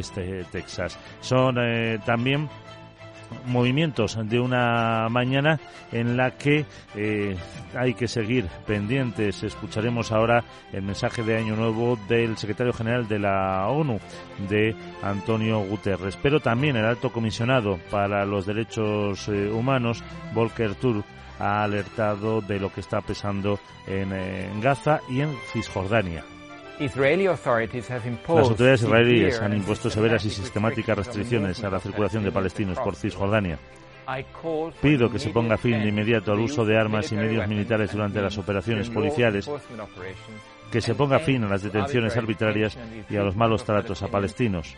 [0.00, 0.16] West
[0.50, 0.98] Texas.
[1.20, 1.56] Son
[2.06, 2.48] también
[3.46, 5.60] movimientos de una mañana
[5.92, 7.36] en la que eh,
[7.74, 9.42] hay que seguir pendientes.
[9.42, 13.98] Escucharemos ahora el mensaje de Año Nuevo del secretario general de la ONU,
[14.48, 20.02] de Antonio Guterres, pero también el alto comisionado para los derechos eh, humanos,
[20.34, 21.04] Volker Turk,
[21.38, 26.22] ha alertado de lo que está pesando en, en Gaza y en Cisjordania.
[26.80, 32.96] Las autoridades israelíes han impuesto severas y sistemáticas restricciones a la circulación de palestinos por
[32.96, 33.58] Cisjordania.
[34.80, 38.22] Pido que se ponga fin de inmediato al uso de armas y medios militares durante
[38.22, 39.48] las operaciones policiales,
[40.72, 42.78] que se ponga fin a las detenciones arbitrarias
[43.10, 44.74] y a los malos tratos a palestinos,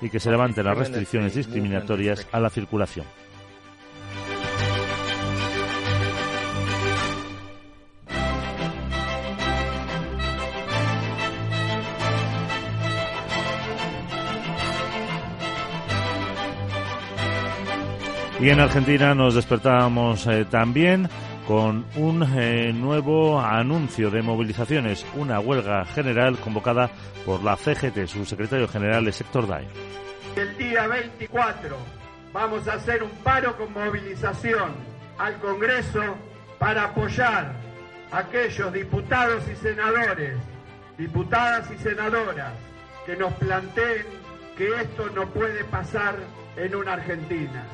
[0.00, 3.06] y que se levanten las restricciones discriminatorias a la circulación.
[18.42, 21.08] Y en Argentina nos despertábamos eh, también
[21.46, 26.90] con un eh, nuevo anuncio de movilizaciones, una huelga general convocada
[27.24, 29.68] por la CGT, su secretario general es Héctor Day.
[30.34, 31.76] El día 24
[32.32, 34.72] vamos a hacer un paro con movilización
[35.18, 36.16] al Congreso
[36.58, 37.52] para apoyar
[38.10, 40.36] a aquellos diputados y senadores,
[40.98, 42.54] diputadas y senadoras
[43.06, 44.04] que nos planteen
[44.58, 46.16] que esto no puede pasar
[46.56, 47.64] en una Argentina.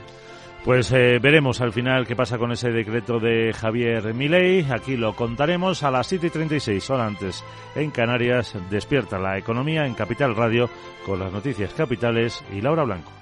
[0.64, 4.70] Pues eh, veremos al final qué pasa con ese decreto de Javier Milei.
[4.70, 7.44] Aquí lo contaremos a las 7 y 36 horas antes.
[7.74, 10.68] En Canarias despierta la economía en Capital Radio
[11.06, 13.12] con las noticias capitales y Laura Blanco.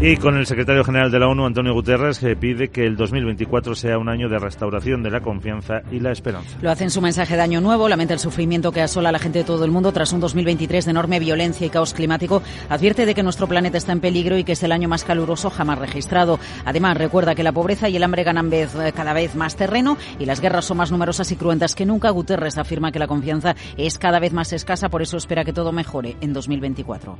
[0.00, 3.74] Y con el secretario general de la ONU, Antonio Guterres, que pide que el 2024
[3.74, 6.56] sea un año de restauración de la confianza y la esperanza.
[6.62, 9.18] Lo hace en su mensaje de Año Nuevo, lamenta el sufrimiento que asola a la
[9.18, 12.44] gente de todo el mundo tras un 2023 de enorme violencia y caos climático.
[12.68, 15.50] Advierte de que nuestro planeta está en peligro y que es el año más caluroso
[15.50, 16.38] jamás registrado.
[16.64, 19.98] Además, recuerda que la pobreza y el hambre ganan vez, eh, cada vez más terreno
[20.20, 22.10] y las guerras son más numerosas y cruentas que nunca.
[22.10, 25.72] Guterres afirma que la confianza es cada vez más escasa, por eso espera que todo
[25.72, 27.18] mejore en 2024.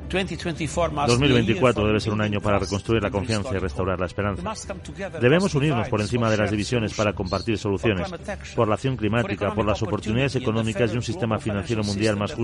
[1.09, 4.53] 2024 debe ser un año para construir la confianza y restaurar la esperanza.
[5.21, 8.09] Debemos unirnos por encima de las divisiones para compartir soluciones,
[8.55, 12.35] por la acción climática, por las oportunidades económicas y un sistema financiero mundial más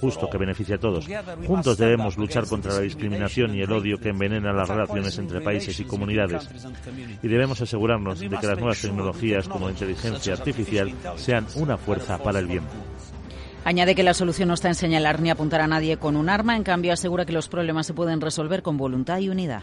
[0.00, 1.06] justo que beneficie a todos.
[1.46, 5.78] Juntos debemos luchar contra la discriminación y el odio que envenena las relaciones entre países
[5.80, 6.48] y comunidades.
[7.22, 12.18] Y debemos asegurarnos de que las nuevas tecnologías como la inteligencia artificial sean una fuerza
[12.18, 12.64] para el bien.
[13.64, 16.54] Añade que la solución no está en señalar ni apuntar a nadie con un arma,
[16.54, 19.62] en cambio asegura que los problemas se pueden resolver con voluntad y unidad.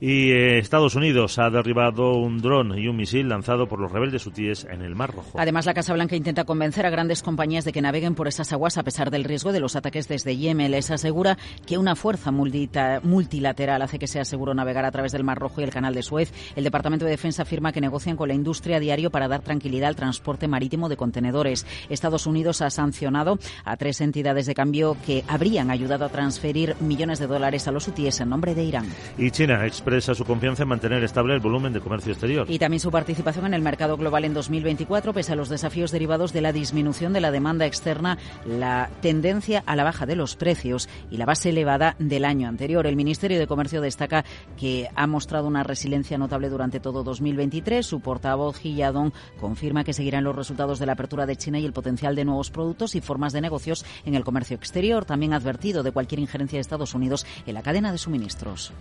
[0.00, 4.26] Y eh, Estados Unidos ha derribado un dron y un misil lanzado por los rebeldes
[4.26, 5.38] hutíes en el Mar Rojo.
[5.38, 8.76] Además, la Casa Blanca intenta convencer a grandes compañías de que naveguen por esas aguas
[8.76, 10.70] a pesar del riesgo de los ataques desde Yemen.
[10.70, 15.38] Les asegura que una fuerza multilateral hace que sea seguro navegar a través del Mar
[15.38, 16.32] Rojo y el Canal de Suez.
[16.56, 19.88] El Departamento de Defensa afirma que negocian con la industria a diario para dar tranquilidad
[19.88, 21.66] al transporte marítimo de contenedores.
[21.88, 27.18] Estados Unidos ha sancionado a tres entidades de cambio que habrían ayudado a transferir millones
[27.18, 28.86] de dólares a los hutíes en nombre de Irán.
[29.16, 32.50] Y China expresa su confianza en mantener estable el volumen de comercio exterior.
[32.50, 36.32] Y también su participación en el mercado global en 2024, pese a los desafíos derivados
[36.32, 40.88] de la disminución de la demanda externa, la tendencia a la baja de los precios
[41.08, 42.84] y la base elevada del año anterior.
[42.88, 44.24] El Ministerio de Comercio destaca
[44.58, 47.86] que ha mostrado una resiliencia notable durante todo 2023.
[47.86, 51.72] Su portavoz, Yadong, confirma que seguirán los resultados de la apertura de China y el
[51.72, 55.04] potencial de nuevos productos y formas de negocios en el comercio exterior.
[55.04, 58.72] También ha advertido de cualquier injerencia de Estados Unidos en la cadena de suministros.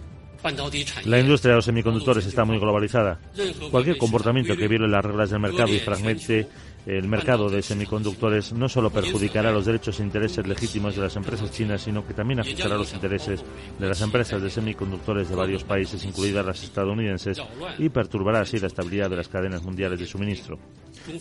[1.03, 3.19] La industria de los semiconductores está muy globalizada.
[3.69, 6.47] Cualquier comportamiento que viole las reglas del mercado y fragmente
[6.85, 11.51] el mercado de semiconductores no solo perjudicará los derechos e intereses legítimos de las empresas
[11.51, 13.43] chinas, sino que también afectará los intereses
[13.79, 17.41] de las empresas de semiconductores de varios países, incluidas las estadounidenses,
[17.79, 20.59] y perturbará así la estabilidad de las cadenas mundiales de suministro.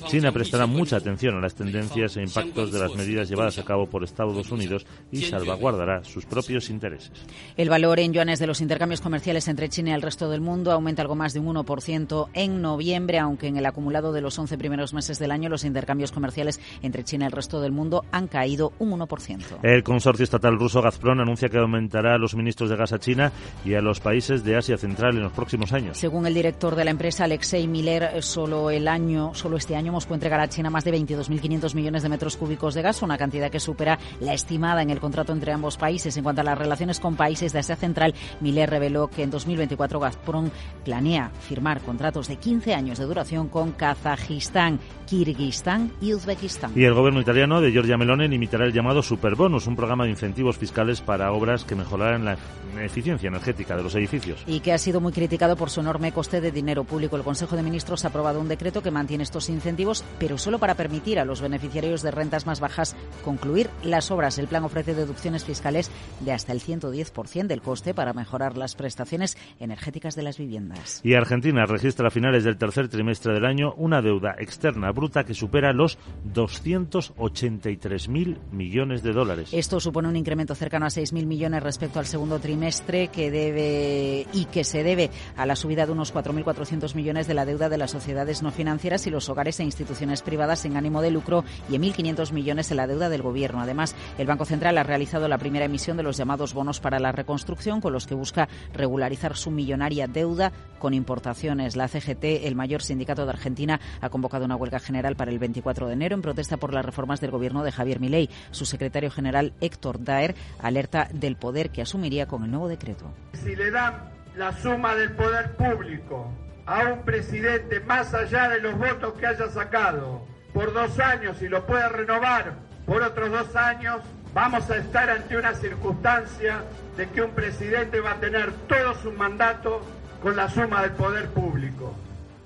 [0.09, 3.87] China prestará mucha atención a las tendencias e impactos de las medidas llevadas a cabo
[3.87, 7.12] por Estados Unidos y salvaguardará sus propios intereses.
[7.57, 10.72] El valor en yuanes de los intercambios comerciales entre China y el resto del mundo
[10.72, 14.59] aumenta algo más de un 1% en noviembre, aunque en el acumulado de los 11
[14.59, 18.28] primeros meses del año los intercambios comerciales entre China y el resto del mundo han
[18.28, 19.59] caído un 1%.
[19.62, 23.32] El consorcio estatal ruso Gazprom anuncia que aumentará los suministros de gas a China
[23.64, 25.99] y a los países de Asia Central en los próximos años.
[25.99, 30.14] Según el director de la empresa, Alexei Miller, solo el año, solo este año Moscú
[30.14, 33.61] entregará a China más de 22.500 millones de metros cúbicos de gas, una cantidad que
[33.61, 36.16] supera la estimada en el contrato entre ambos países.
[36.16, 40.01] En cuanto a las relaciones con países de Asia Central, Miller reveló que en 2024
[40.01, 40.51] Gazprom
[40.85, 46.72] planea firmar contratos de 15 años de duración con Kazajistán, Kirguistán y Uzbekistán.
[46.74, 50.57] Y el gobierno italiano de Giorgia Meloni limitará el llamado Superbonus, un programa de incentivos
[50.57, 52.36] fiscales para obras que mejorarán la
[52.80, 54.42] eficiencia energética de los edificios.
[54.46, 57.16] Y que ha sido muy criticado por su enorme coste de dinero público.
[57.16, 60.74] El Consejo de Ministros ha aprobado un decreto que mantiene estos incentivos, pero solo para
[60.74, 64.38] permitir a los beneficiarios de rentas más bajas concluir las obras.
[64.38, 65.90] El plan ofrece deducciones fiscales
[66.20, 71.00] de hasta el 110% del coste para mejorar las prestaciones energéticas de las viviendas.
[71.05, 75.34] Y Argentina registra a finales del tercer trimestre del año una deuda externa bruta que
[75.34, 75.99] supera los
[76.32, 79.49] 283.000 millones de dólares.
[79.53, 84.47] Esto supone un incremento cercano a 6.000 millones respecto al segundo trimestre que debe y
[84.47, 87.90] que se debe a la subida de unos 4.400 millones de la deuda de las
[87.90, 91.82] sociedades no financieras y los hogares e instituciones privadas sin ánimo de lucro y en
[91.82, 93.61] 1.500 millones en la deuda del gobierno.
[93.61, 97.12] Además, el Banco Central ha realizado la primera emisión de los llamados bonos para la
[97.12, 101.76] reconstrucción con los que busca regularizar su millonaria deuda con importaciones.
[101.76, 105.89] La CGT, el mayor sindicato de Argentina, ha convocado una huelga general para el 24
[105.89, 108.30] de enero en protesta por las reformas del gobierno de Javier Milei.
[108.53, 113.12] Su secretario general, Héctor Daer, alerta del poder que asumiría con el nuevo decreto.
[113.32, 113.95] Si le dan
[114.37, 116.30] la suma del poder público
[116.66, 120.22] a un presidente más allá de los votos que haya sacado
[120.53, 122.55] por dos años y lo puede renovar
[122.87, 126.62] por otros dos años, vamos a estar ante una circunstancia
[126.97, 129.82] de que un presidente va a tener todo su mandato
[130.22, 131.95] con la suma del poder público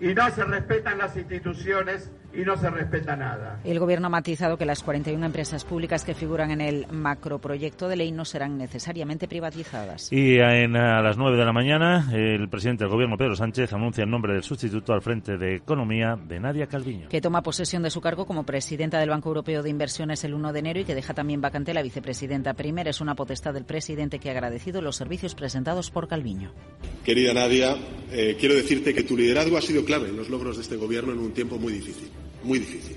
[0.01, 3.61] y no se respetan las instituciones y no se respeta nada.
[3.65, 7.97] El Gobierno ha matizado que las 41 empresas públicas que figuran en el macroproyecto de
[7.97, 10.13] ley no serán necesariamente privatizadas.
[10.13, 14.05] Y en, a las 9 de la mañana, el presidente del Gobierno, Pedro Sánchez, anuncia
[14.05, 17.09] el nombre del sustituto al frente de Economía de Nadia Calviño.
[17.09, 20.53] Que toma posesión de su cargo como presidenta del Banco Europeo de Inversiones el 1
[20.53, 22.91] de enero y que deja también vacante la vicepresidenta primera.
[22.91, 26.53] Es una potestad del presidente que ha agradecido los servicios presentados por Calviño.
[27.05, 27.77] Querida Nadia,
[28.13, 31.13] eh, quiero decirte que tu liderazgo ha sido clave en los logros de este Gobierno
[31.13, 32.09] en un tiempo muy difícil
[32.43, 32.97] muy difícil.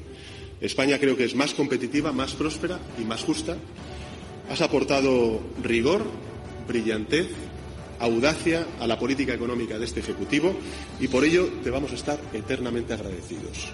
[0.60, 3.58] España creo que es más competitiva, más próspera y más justa.
[4.50, 6.04] Has aportado rigor,
[6.68, 7.28] brillantez,
[8.00, 10.56] audacia a la política económica de este Ejecutivo
[11.00, 13.72] y por ello te vamos a estar eternamente agradecidos.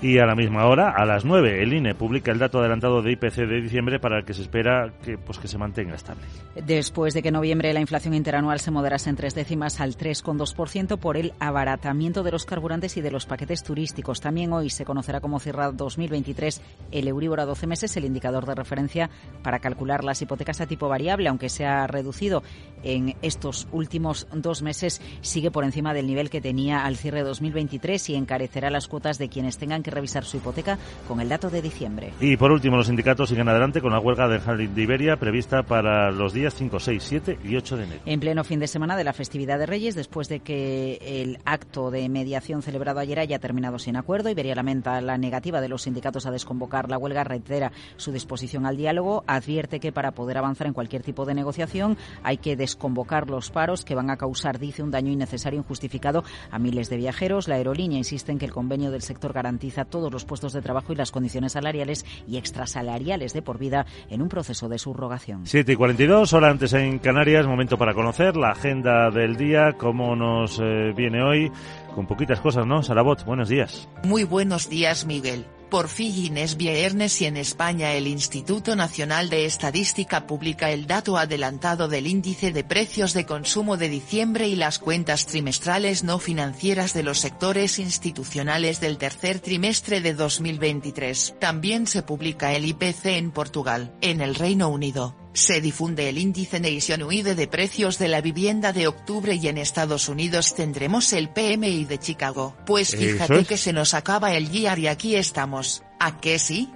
[0.00, 3.10] Y a la misma hora, a las 9, el INE publica el dato adelantado de
[3.12, 6.22] IPC de diciembre para el que se espera que, pues, que se mantenga estable.
[6.54, 10.98] Después de que en noviembre la inflación interanual se moderase en tres décimas al 3,2%
[10.98, 14.20] por el abaratamiento de los carburantes y de los paquetes turísticos.
[14.20, 18.54] También hoy se conocerá cómo cierra 2023 el Euribor a 12 meses, el indicador de
[18.54, 19.10] referencia
[19.42, 22.44] para calcular las hipotecas a tipo variable, aunque se ha reducido
[22.84, 27.24] en estos últimos dos meses, sigue por encima del nivel que tenía al cierre de
[27.24, 31.50] 2023 y encarecerá las cuotas de quienes tengan que revisar su hipoteca con el dato
[31.50, 32.12] de diciembre.
[32.20, 34.38] Y por último, los sindicatos siguen adelante con la huelga de
[34.82, 38.00] Iberia prevista para los días 5, 6, 7 y 8 de enero.
[38.06, 41.90] En pleno fin de semana de la festividad de Reyes, después de que el acto
[41.90, 46.26] de mediación celebrado ayer haya terminado sin acuerdo, Iberia lamenta la negativa de los sindicatos
[46.26, 50.72] a desconvocar la huelga, reitera su disposición al diálogo, advierte que para poder avanzar en
[50.72, 54.90] cualquier tipo de negociación hay que desconvocar los paros que van a causar, dice, un
[54.90, 57.48] daño innecesario injustificado a miles de viajeros.
[57.48, 60.92] La aerolínea insiste en que el convenio del sector garantiza todos los puestos de trabajo
[60.92, 65.46] y las condiciones salariales y extrasalariales de por vida en un proceso de subrogación.
[65.46, 70.16] 7 y 42, hora antes en Canarias, momento para conocer la agenda del día, cómo
[70.16, 71.50] nos eh, viene hoy,
[71.94, 72.82] con poquitas cosas, ¿no?
[72.82, 73.88] Sarabot, buenos días.
[74.04, 75.44] Muy buenos días, Miguel.
[75.70, 81.18] Por fin es viernes y en España el Instituto Nacional de Estadística publica el dato
[81.18, 86.94] adelantado del índice de precios de consumo de diciembre y las cuentas trimestrales no financieras
[86.94, 91.34] de los sectores institucionales del tercer trimestre de 2023.
[91.38, 95.27] También se publica el IPC en Portugal, en el Reino Unido.
[95.38, 100.08] Se difunde el índice nationwide de precios de la vivienda de octubre y en Estados
[100.08, 102.56] Unidos tendremos el PMI de Chicago.
[102.66, 103.46] Pues fíjate es.
[103.46, 105.84] que se nos acaba el year y aquí estamos.
[106.00, 106.72] ¿A qué sí?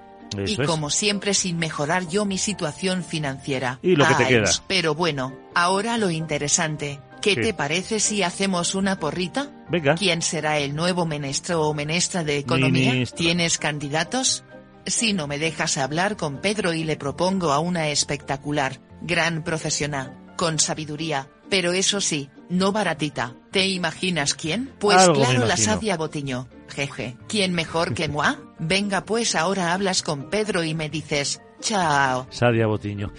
[0.47, 0.67] y es.
[0.67, 3.81] como siempre sin mejorar yo mi situación financiera.
[3.83, 4.51] Y lo que te queda.
[4.69, 7.01] Pero bueno, ahora lo interesante.
[7.21, 9.51] ¿Qué te parece si hacemos una porrita?
[9.69, 9.97] Venga.
[9.97, 13.05] ¿Quién será el nuevo menestro o menestra de economía?
[13.07, 14.45] ¿Tienes candidatos?
[14.87, 20.19] Si no me dejas hablar con Pedro y le propongo a una espectacular, gran profesional,
[20.37, 23.35] con sabiduría, pero eso sí, no baratita.
[23.51, 24.73] ¿Te imaginas quién?
[24.79, 25.57] Pues Algo claro, la.
[25.57, 26.49] Sadia Botiño.
[26.69, 28.37] Jeje, ¿quién mejor que moi?
[28.59, 32.27] Venga pues ahora hablas con Pedro y me dices, chao.
[32.31, 33.13] Sadia Botiño.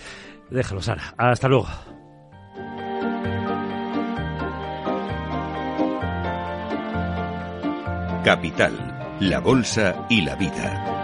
[0.50, 1.14] Déjalo, Sara.
[1.18, 1.68] Hasta luego.
[8.24, 11.03] Capital, la Bolsa y la Vida.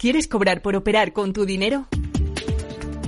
[0.00, 1.86] ¿Quieres cobrar por operar con tu dinero?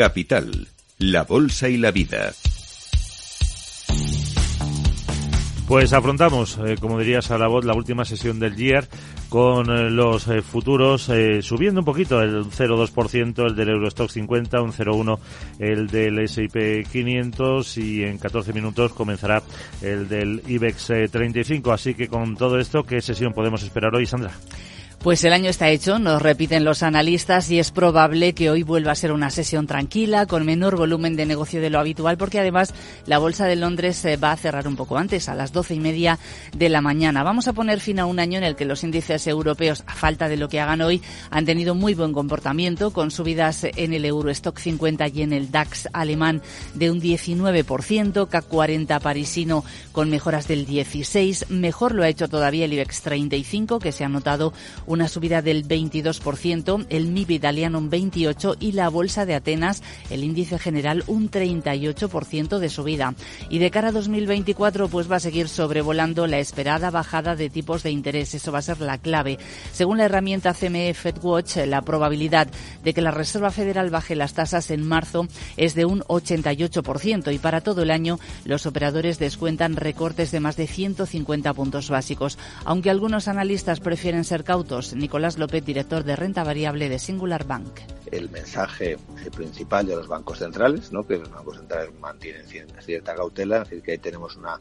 [0.00, 2.32] Capital, la Bolsa y la Vida.
[5.68, 8.88] Pues afrontamos, eh, como diría Sara Bot, la última sesión del year
[9.28, 11.10] con eh, los eh, futuros
[11.42, 15.18] subiendo un poquito, el 0,2% el del Eurostock 50, un 0,1
[15.58, 19.42] el del S&P 500 y en 14 minutos comenzará
[19.82, 21.72] el del IBEX eh, 35.
[21.72, 24.32] Así que con todo esto, ¿qué sesión podemos esperar hoy, Sandra?
[25.02, 28.92] Pues el año está hecho, nos repiten los analistas y es probable que hoy vuelva
[28.92, 32.74] a ser una sesión tranquila, con menor volumen de negocio de lo habitual, porque además
[33.06, 35.80] la Bolsa de Londres eh, va a cerrar un poco antes, a las doce y
[35.80, 36.18] media
[36.54, 37.22] de la mañana.
[37.22, 40.28] Vamos a poner fin a un año en el que los índices europeos, a falta
[40.28, 44.58] de lo que hagan hoy, han tenido muy buen comportamiento, con subidas en el Eurostock
[44.58, 46.42] 50 y en el DAX alemán
[46.74, 52.66] de un 19%, CAC 40 parisino con mejoras del 16%, mejor lo ha hecho todavía
[52.66, 54.52] el IBEX 35, que se ha notado
[54.90, 60.24] una subida del 22%, el MIB italiano un 28% y la Bolsa de Atenas, el
[60.24, 63.14] índice general, un 38% de subida.
[63.48, 67.84] Y de cara a 2024, pues va a seguir sobrevolando la esperada bajada de tipos
[67.84, 68.34] de interés.
[68.34, 69.38] Eso va a ser la clave.
[69.72, 72.48] Según la herramienta CME FedWatch, la probabilidad
[72.82, 77.38] de que la Reserva Federal baje las tasas en marzo es de un 88% y
[77.38, 82.38] para todo el año los operadores descuentan recortes de más de 150 puntos básicos.
[82.64, 87.80] Aunque algunos analistas prefieren ser cautos, Nicolás López, director de renta variable de Singular Bank.
[88.10, 88.98] el mensaje
[89.36, 91.06] principal de los bancos centrales, ¿no?
[91.06, 94.58] que los bancos centrales mantienen cierta, cautela, es decir, que ahí tenemos una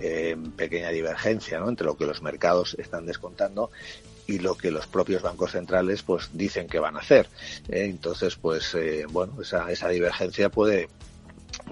[0.00, 1.68] eh, pequeña divergencia ¿no?
[1.68, 3.70] entre lo que los mercados están descontando
[4.26, 7.28] y lo que los propios bancos centrales pues dicen que van a hacer.
[7.68, 7.84] ¿eh?
[7.84, 10.88] Entonces, pues eh, bueno, esa divergencia puede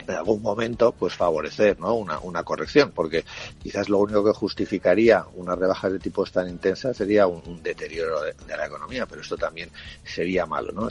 [0.07, 1.95] en algún momento pues favorecer ¿no?
[1.95, 3.25] una, una corrección, porque
[3.63, 8.23] quizás lo único que justificaría unas rebajas de tipos tan intensas sería un, un deterioro
[8.23, 9.71] de, de, la economía, pero esto también
[10.05, 10.89] sería malo, ¿no?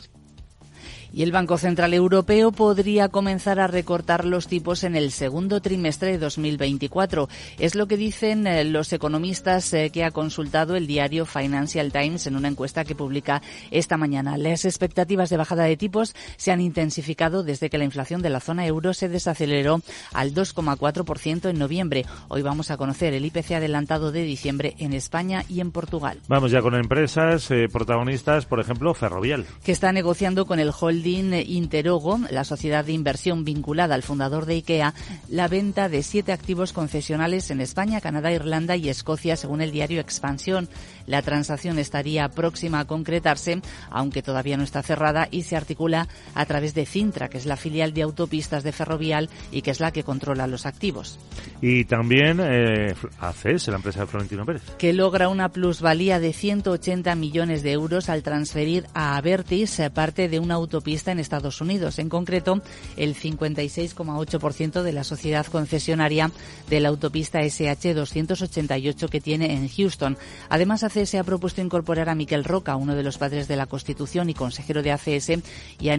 [1.14, 6.12] Y el Banco Central Europeo podría comenzar a recortar los tipos en el segundo trimestre
[6.12, 7.30] de 2024.
[7.60, 12.28] Es lo que dicen eh, los economistas eh, que ha consultado el diario Financial Times
[12.28, 13.42] en una encuesta que publica
[13.72, 14.38] esta mañana.
[14.38, 18.40] Las expectativas de bajada de tipos se han intensificado desde que la inflación de la
[18.40, 19.82] zona euro se desaceleró
[20.14, 22.06] al 2,4% en noviembre.
[22.28, 26.20] Hoy vamos a conocer el IPC adelantado de diciembre en España y en Portugal.
[26.28, 29.46] Vamos ya con empresas eh, protagonistas, por ejemplo, Ferrovial.
[29.64, 34.56] Que está negociando con el holding Interogo, la sociedad de inversión vinculada al fundador de
[34.56, 34.94] IKEA,
[35.30, 40.00] la venta de siete activos concesionales en España, Canadá, Irlanda y Escocia, según el diario
[40.00, 40.70] Expansión.
[41.08, 46.46] La transacción estaría próxima a concretarse, aunque todavía no está cerrada, y se articula a
[46.46, 49.92] través de Cintra, que es la filial de autopistas de Ferrovial y que es la
[49.92, 51.20] que controla los activos.
[51.62, 54.64] Y también eh, ACES, la empresa de Florentino Pérez.
[54.78, 60.40] Que logra una plusvalía de 180 millones de euros al transferir a Avertis parte de
[60.40, 62.00] una autopista autopista en Estados Unidos.
[62.00, 62.62] En concreto,
[62.98, 66.32] el 56,8% de la sociedad concesionaria
[66.70, 70.18] de la autopista SH 288 que tiene en Houston.
[70.50, 74.30] Además, ACS ha propuesto incorporar a Miquel Roca, uno de los padres de la Constitución
[74.30, 75.32] y consejero de ACS,
[75.80, 75.90] y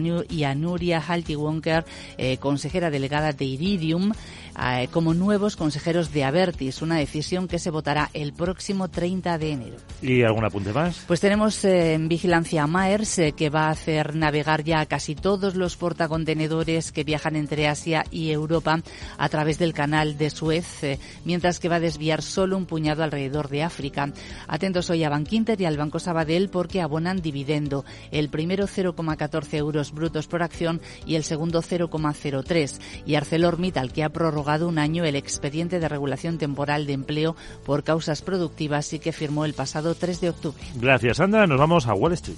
[0.43, 1.85] a, Nuria Halti-Wonker,
[2.17, 4.11] eh, consejera delegada de Iridium,
[4.59, 9.51] eh, como nuevos consejeros de Avertis, una decisión que se votará el próximo 30 de
[9.51, 9.77] enero.
[10.01, 11.03] ¿Y algún apunte más?
[11.07, 15.55] Pues tenemos eh, en vigilancia a Maers, que va a hacer navegar ya casi todos
[15.55, 18.81] los portacontenedores que viajan entre Asia y Europa
[19.17, 23.49] a través del canal de Suez, mientras que va a desviar solo un puñado alrededor
[23.49, 24.11] de África.
[24.47, 27.85] Atentos hoy a Bankinter y al Banco Sabadell porque abonan dividendo.
[28.11, 32.79] El primero 0,14 euros brutos por acción y el segundo 0,03.
[33.05, 37.35] Y ArcelorMittal que ha prorrogado un año el expediente de regulación temporal de empleo
[37.65, 40.63] por causas productivas y que firmó el pasado 3 de octubre.
[40.75, 41.47] Gracias, Sandra.
[41.47, 42.37] Nos vamos a Wall Street.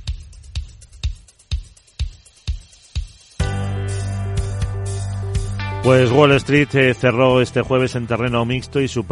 [5.83, 9.03] Pues Wall Street eh, cerró este jueves en terreno mixto y su,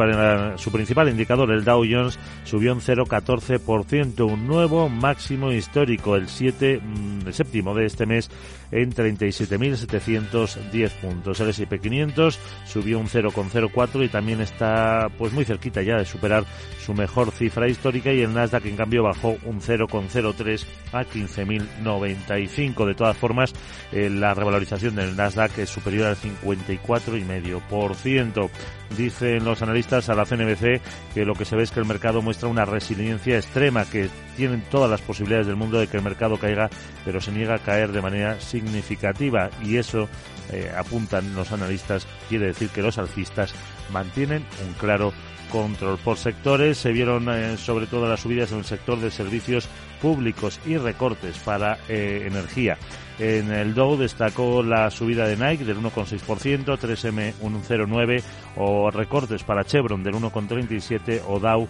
[0.57, 6.79] su principal indicador, el Dow Jones, subió un 0,14%, un nuevo máximo histórico, el 7,
[6.79, 8.29] mm, el séptimo de este mes,
[8.71, 11.39] en 37.710 puntos.
[11.39, 16.45] El S&P 500 subió un 0,04 y también está pues muy cerquita ya de superar
[16.83, 22.85] su mejor cifra histórica y el Nasdaq en cambio bajó un 0,03 a 15.095.
[22.85, 23.53] De todas formas,
[23.91, 28.49] eh, la revalorización del Nasdaq es superior al 54,5%.
[28.97, 30.81] Dicen los analistas a la CNBC
[31.13, 34.63] que lo que se ve es que el mercado muestra una resiliencia extrema, que tienen
[34.69, 36.69] todas las posibilidades del mundo de que el mercado caiga,
[37.05, 40.09] pero se niega a caer de manera significativa y eso,
[40.51, 43.53] eh, apuntan los analistas, quiere decir que los alcistas
[43.91, 45.13] mantienen un claro
[45.51, 45.97] control.
[45.99, 49.67] Por sectores se vieron eh, sobre todo las subidas en el sector de servicios
[50.01, 52.77] públicos y recortes para eh, energía.
[53.19, 58.23] En el Dow destacó la subida de Nike del 1,6%, 3M 1,09%
[58.55, 61.67] o recortes para Chevron del 1,37% o Dow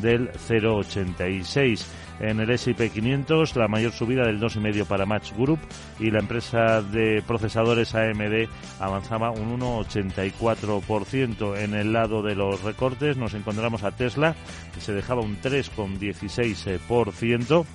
[0.00, 1.84] del 0,86%.
[2.18, 5.58] En el S&P 500 la mayor subida del 2,5% para Match Group
[6.00, 8.48] y la empresa de procesadores AMD
[8.80, 11.58] avanzaba un 1,84%.
[11.58, 14.34] En el lado de los recortes nos encontramos a Tesla
[14.74, 17.66] que se dejaba un 3,16%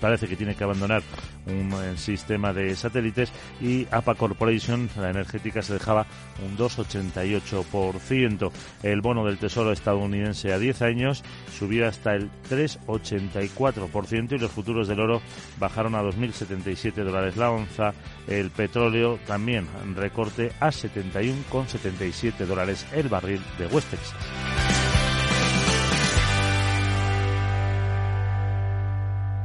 [0.00, 1.02] parece que tiene que abandonar
[1.46, 3.30] un eh, sistema de satélites
[3.60, 6.06] y APA Corporation, la energética, se dejaba
[6.44, 8.50] un 2,88%.
[8.82, 11.22] El bono del Tesoro estadounidense a 10 años
[11.56, 15.20] subió hasta el 3,84% y los futuros del oro
[15.58, 17.92] bajaron a 2.077 dólares la onza.
[18.26, 24.83] El petróleo también recorte a 71,77 dólares el barril de West Texas.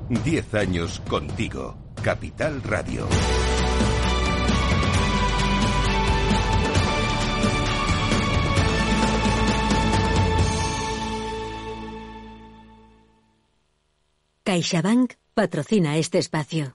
[0.08, 1.76] Diez años contigo.
[2.02, 3.06] Capital Radio.
[14.44, 16.74] CaixaBank patrocina este espacio.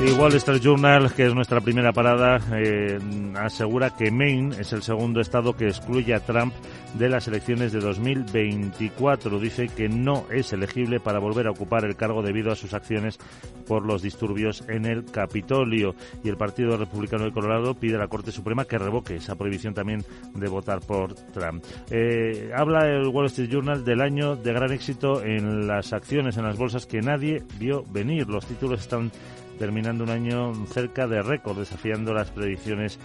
[0.00, 2.98] Y Wall Street Journal, que es nuestra primera parada, eh,
[3.36, 6.52] asegura que Maine es el segundo estado que excluye a Trump
[6.94, 9.38] de las elecciones de 2024.
[9.38, 13.18] Dice que no es elegible para volver a ocupar el cargo debido a sus acciones
[13.66, 15.94] por los disturbios en el Capitolio.
[16.22, 19.74] Y el Partido Republicano de Colorado pide a la Corte Suprema que revoque esa prohibición
[19.74, 21.64] también de votar por Trump.
[21.90, 26.44] Eh, habla el Wall Street Journal del año de gran éxito en las acciones en
[26.44, 28.28] las bolsas que nadie vio venir.
[28.28, 29.12] Los títulos están
[29.58, 32.98] terminando un año cerca de récord, desafiando las predicciones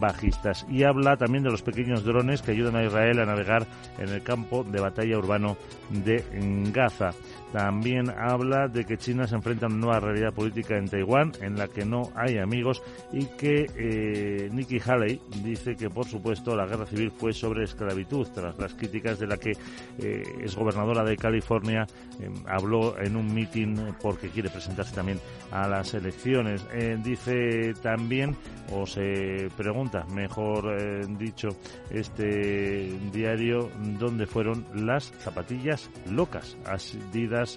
[0.00, 0.66] bajistas.
[0.68, 3.66] Y habla también de los pequeños drones que ayudan a Israel a navegar
[3.98, 5.56] en el campo de batalla urbano
[5.90, 6.24] de
[6.72, 7.10] Gaza.
[7.54, 11.56] También habla de que China se enfrenta a una nueva realidad política en Taiwán en
[11.56, 12.82] la que no hay amigos
[13.12, 18.26] y que eh, Nikki Haley dice que, por supuesto, la guerra civil fue sobre esclavitud,
[18.34, 19.52] tras las críticas de la que
[20.00, 21.86] eh, es gobernadora de California,
[22.18, 25.20] eh, habló en un mitin porque quiere presentarse también
[25.52, 26.66] a las elecciones.
[27.04, 28.36] dice también,
[28.72, 31.50] o se pregunta, mejor dicho,
[31.88, 36.56] este diario, dónde fueron las zapatillas locas,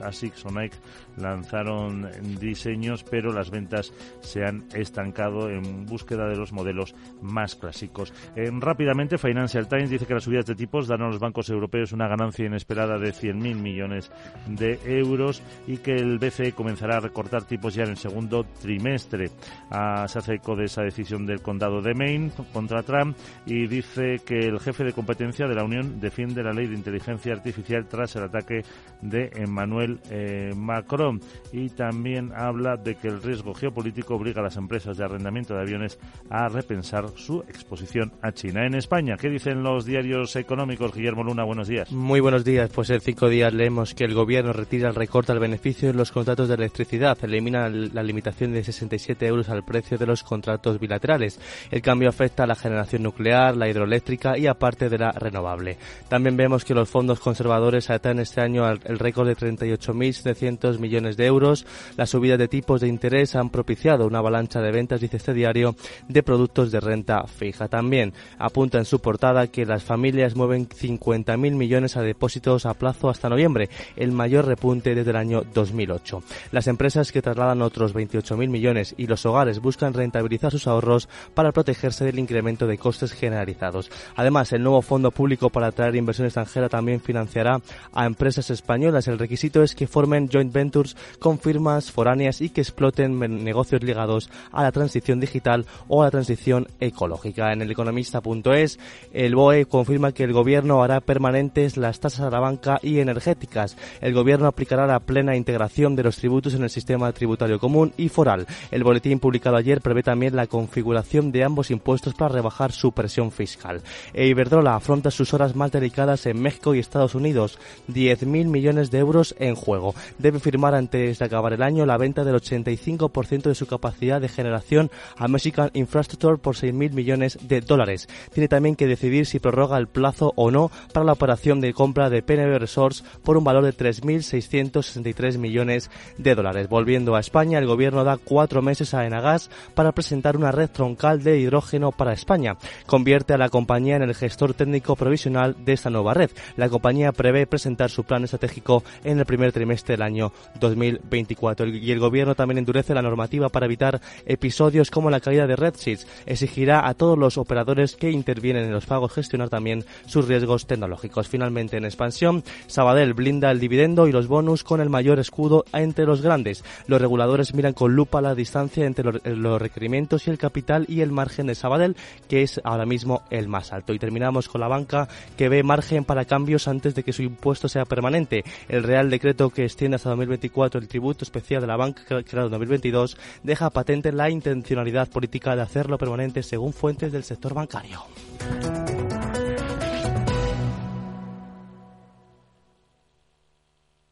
[0.02, 0.78] Asics o Nike
[1.18, 2.08] lanzaron
[2.40, 8.14] diseños, pero las ventas se han estancado en búsqueda de los modelos más clásicos.
[8.36, 12.08] rápidamente, Financial Times dice que las subidas de tipos dan a los bancos europeos una
[12.08, 14.12] ganancia inesperada de 100.000 millones
[14.48, 19.30] de euros y que el BCE comenzará a recortar tipos ya en el segundo trimestre.
[19.72, 24.20] Ah, se hace eco de esa decisión del condado de Maine contra Trump y dice
[24.26, 28.16] que el jefe de competencia de la Unión defiende la ley de inteligencia artificial tras
[28.16, 28.62] el ataque
[29.02, 31.22] de Emmanuel eh, Macron
[31.52, 35.62] y también habla de que el riesgo geopolítico obliga a las empresas de arrendamiento de
[35.62, 36.00] aviones
[36.30, 38.66] a repensar su exposición a China.
[38.66, 40.94] En España, ¿qué dicen los diarios económicos?
[40.94, 41.92] Guillermo Luna, buenos días.
[41.92, 42.70] Muy buenos días.
[42.74, 46.12] Pues en cinco días leemos que el gobierno retira el recorte al beneficio en los
[46.12, 51.40] contratos de electricidad, elimina la limitación de 67 euros al precio de los contratos bilaterales.
[51.72, 55.78] El cambio afecta a la generación nuclear, la hidroeléctrica y aparte de la renovable.
[56.10, 61.18] También vemos que los fondos conservadores atan este año el récord de 30 38.700 millones
[61.18, 61.66] de euros.
[61.96, 65.76] Las subidas de tipos de interés han propiciado una avalancha de ventas, dice este diario,
[66.08, 67.68] de productos de renta fija.
[67.68, 73.10] También apunta en su portada que las familias mueven 50.000 millones a depósitos a plazo
[73.10, 76.24] hasta noviembre, el mayor repunte desde el año 2008.
[76.52, 81.52] Las empresas que trasladan otros 28.000 millones y los hogares buscan rentabilizar sus ahorros para
[81.52, 83.90] protegerse del incremento de costes generalizados.
[84.16, 87.62] Además, el nuevo fondo público para atraer inversión extranjera también financiará
[87.94, 89.08] a empresas españolas.
[89.08, 94.30] El requisito es que formen joint ventures con firmas foráneas y que exploten negocios ligados
[94.52, 97.54] a la transición digital o a la transición ecológica.
[97.54, 98.80] En el economista.es,
[99.14, 103.78] el BOE confirma que el gobierno hará permanentes las tasas a la banca y energéticas.
[104.02, 108.10] El gobierno aplicará la plena integración de los tributos en el sistema tributario común y
[108.10, 108.46] foral.
[108.72, 113.32] El boletín publicado ayer prevé también la configuración de ambos impuestos para rebajar su presión
[113.32, 113.82] fiscal.
[114.14, 117.60] E Iberdrola afronta sus horas más delicadas en México y Estados Unidos.
[117.90, 119.96] 10.000 millones de euros en juego.
[120.18, 124.30] Debe firmar antes de acabar el año la venta del 85% de su capacidad de
[124.30, 128.08] generación a Mexican Infrastructure por 6.000 millones de dólares.
[128.34, 132.10] Tiene también que decidir si prorroga el plazo o no para la operación de compra
[132.10, 136.70] de PNB Resource por un valor de 3.663 millones de dólares.
[136.70, 141.24] Volviendo a España, el gobierno da cuatro meses a Enagas para presentar una red troncal
[141.24, 142.58] de hidrógeno para España.
[142.86, 146.32] Convierte a la compañía en el gestor técnico provisional de esta nueva red.
[146.56, 151.68] La compañía prevé presentar su plan estratégico en el primer trimestre del año 2024.
[151.68, 156.08] Y el gobierno también endurece la normativa para evitar episodios como la caída de RedSeeds.
[156.26, 161.28] Exigirá a todos los operadores que intervienen en los pagos gestionar también sus riesgos tecnológicos.
[161.28, 166.06] Finalmente, en expansión, Sabadell blinda el dividendo y los bonus con el mayor escudo entre
[166.06, 166.64] los grandes.
[166.88, 171.12] Los reguladores miran con lupa la distancia entre los requerimientos y el capital y el
[171.12, 171.96] margen de Sabadell,
[172.28, 173.94] que es ahora mismo el más alto.
[173.94, 177.68] Y terminamos con la banca, que ve margen para cambios antes de que su impuesto
[177.68, 178.44] sea permanente.
[178.70, 182.52] El Real Decreto que extiende hasta 2024 el tributo especial de la banca creado en
[182.52, 188.04] 2022 deja patente la intencionalidad política de hacerlo permanente según fuentes del sector bancario.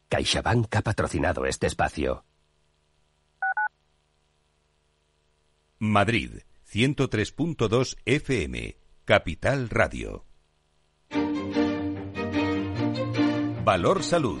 [0.08, 2.24] CaixaBank ha patrocinado este espacio.
[5.78, 10.26] Madrid, 103.2 FM, Capital Radio.
[13.66, 14.40] Valor Salud,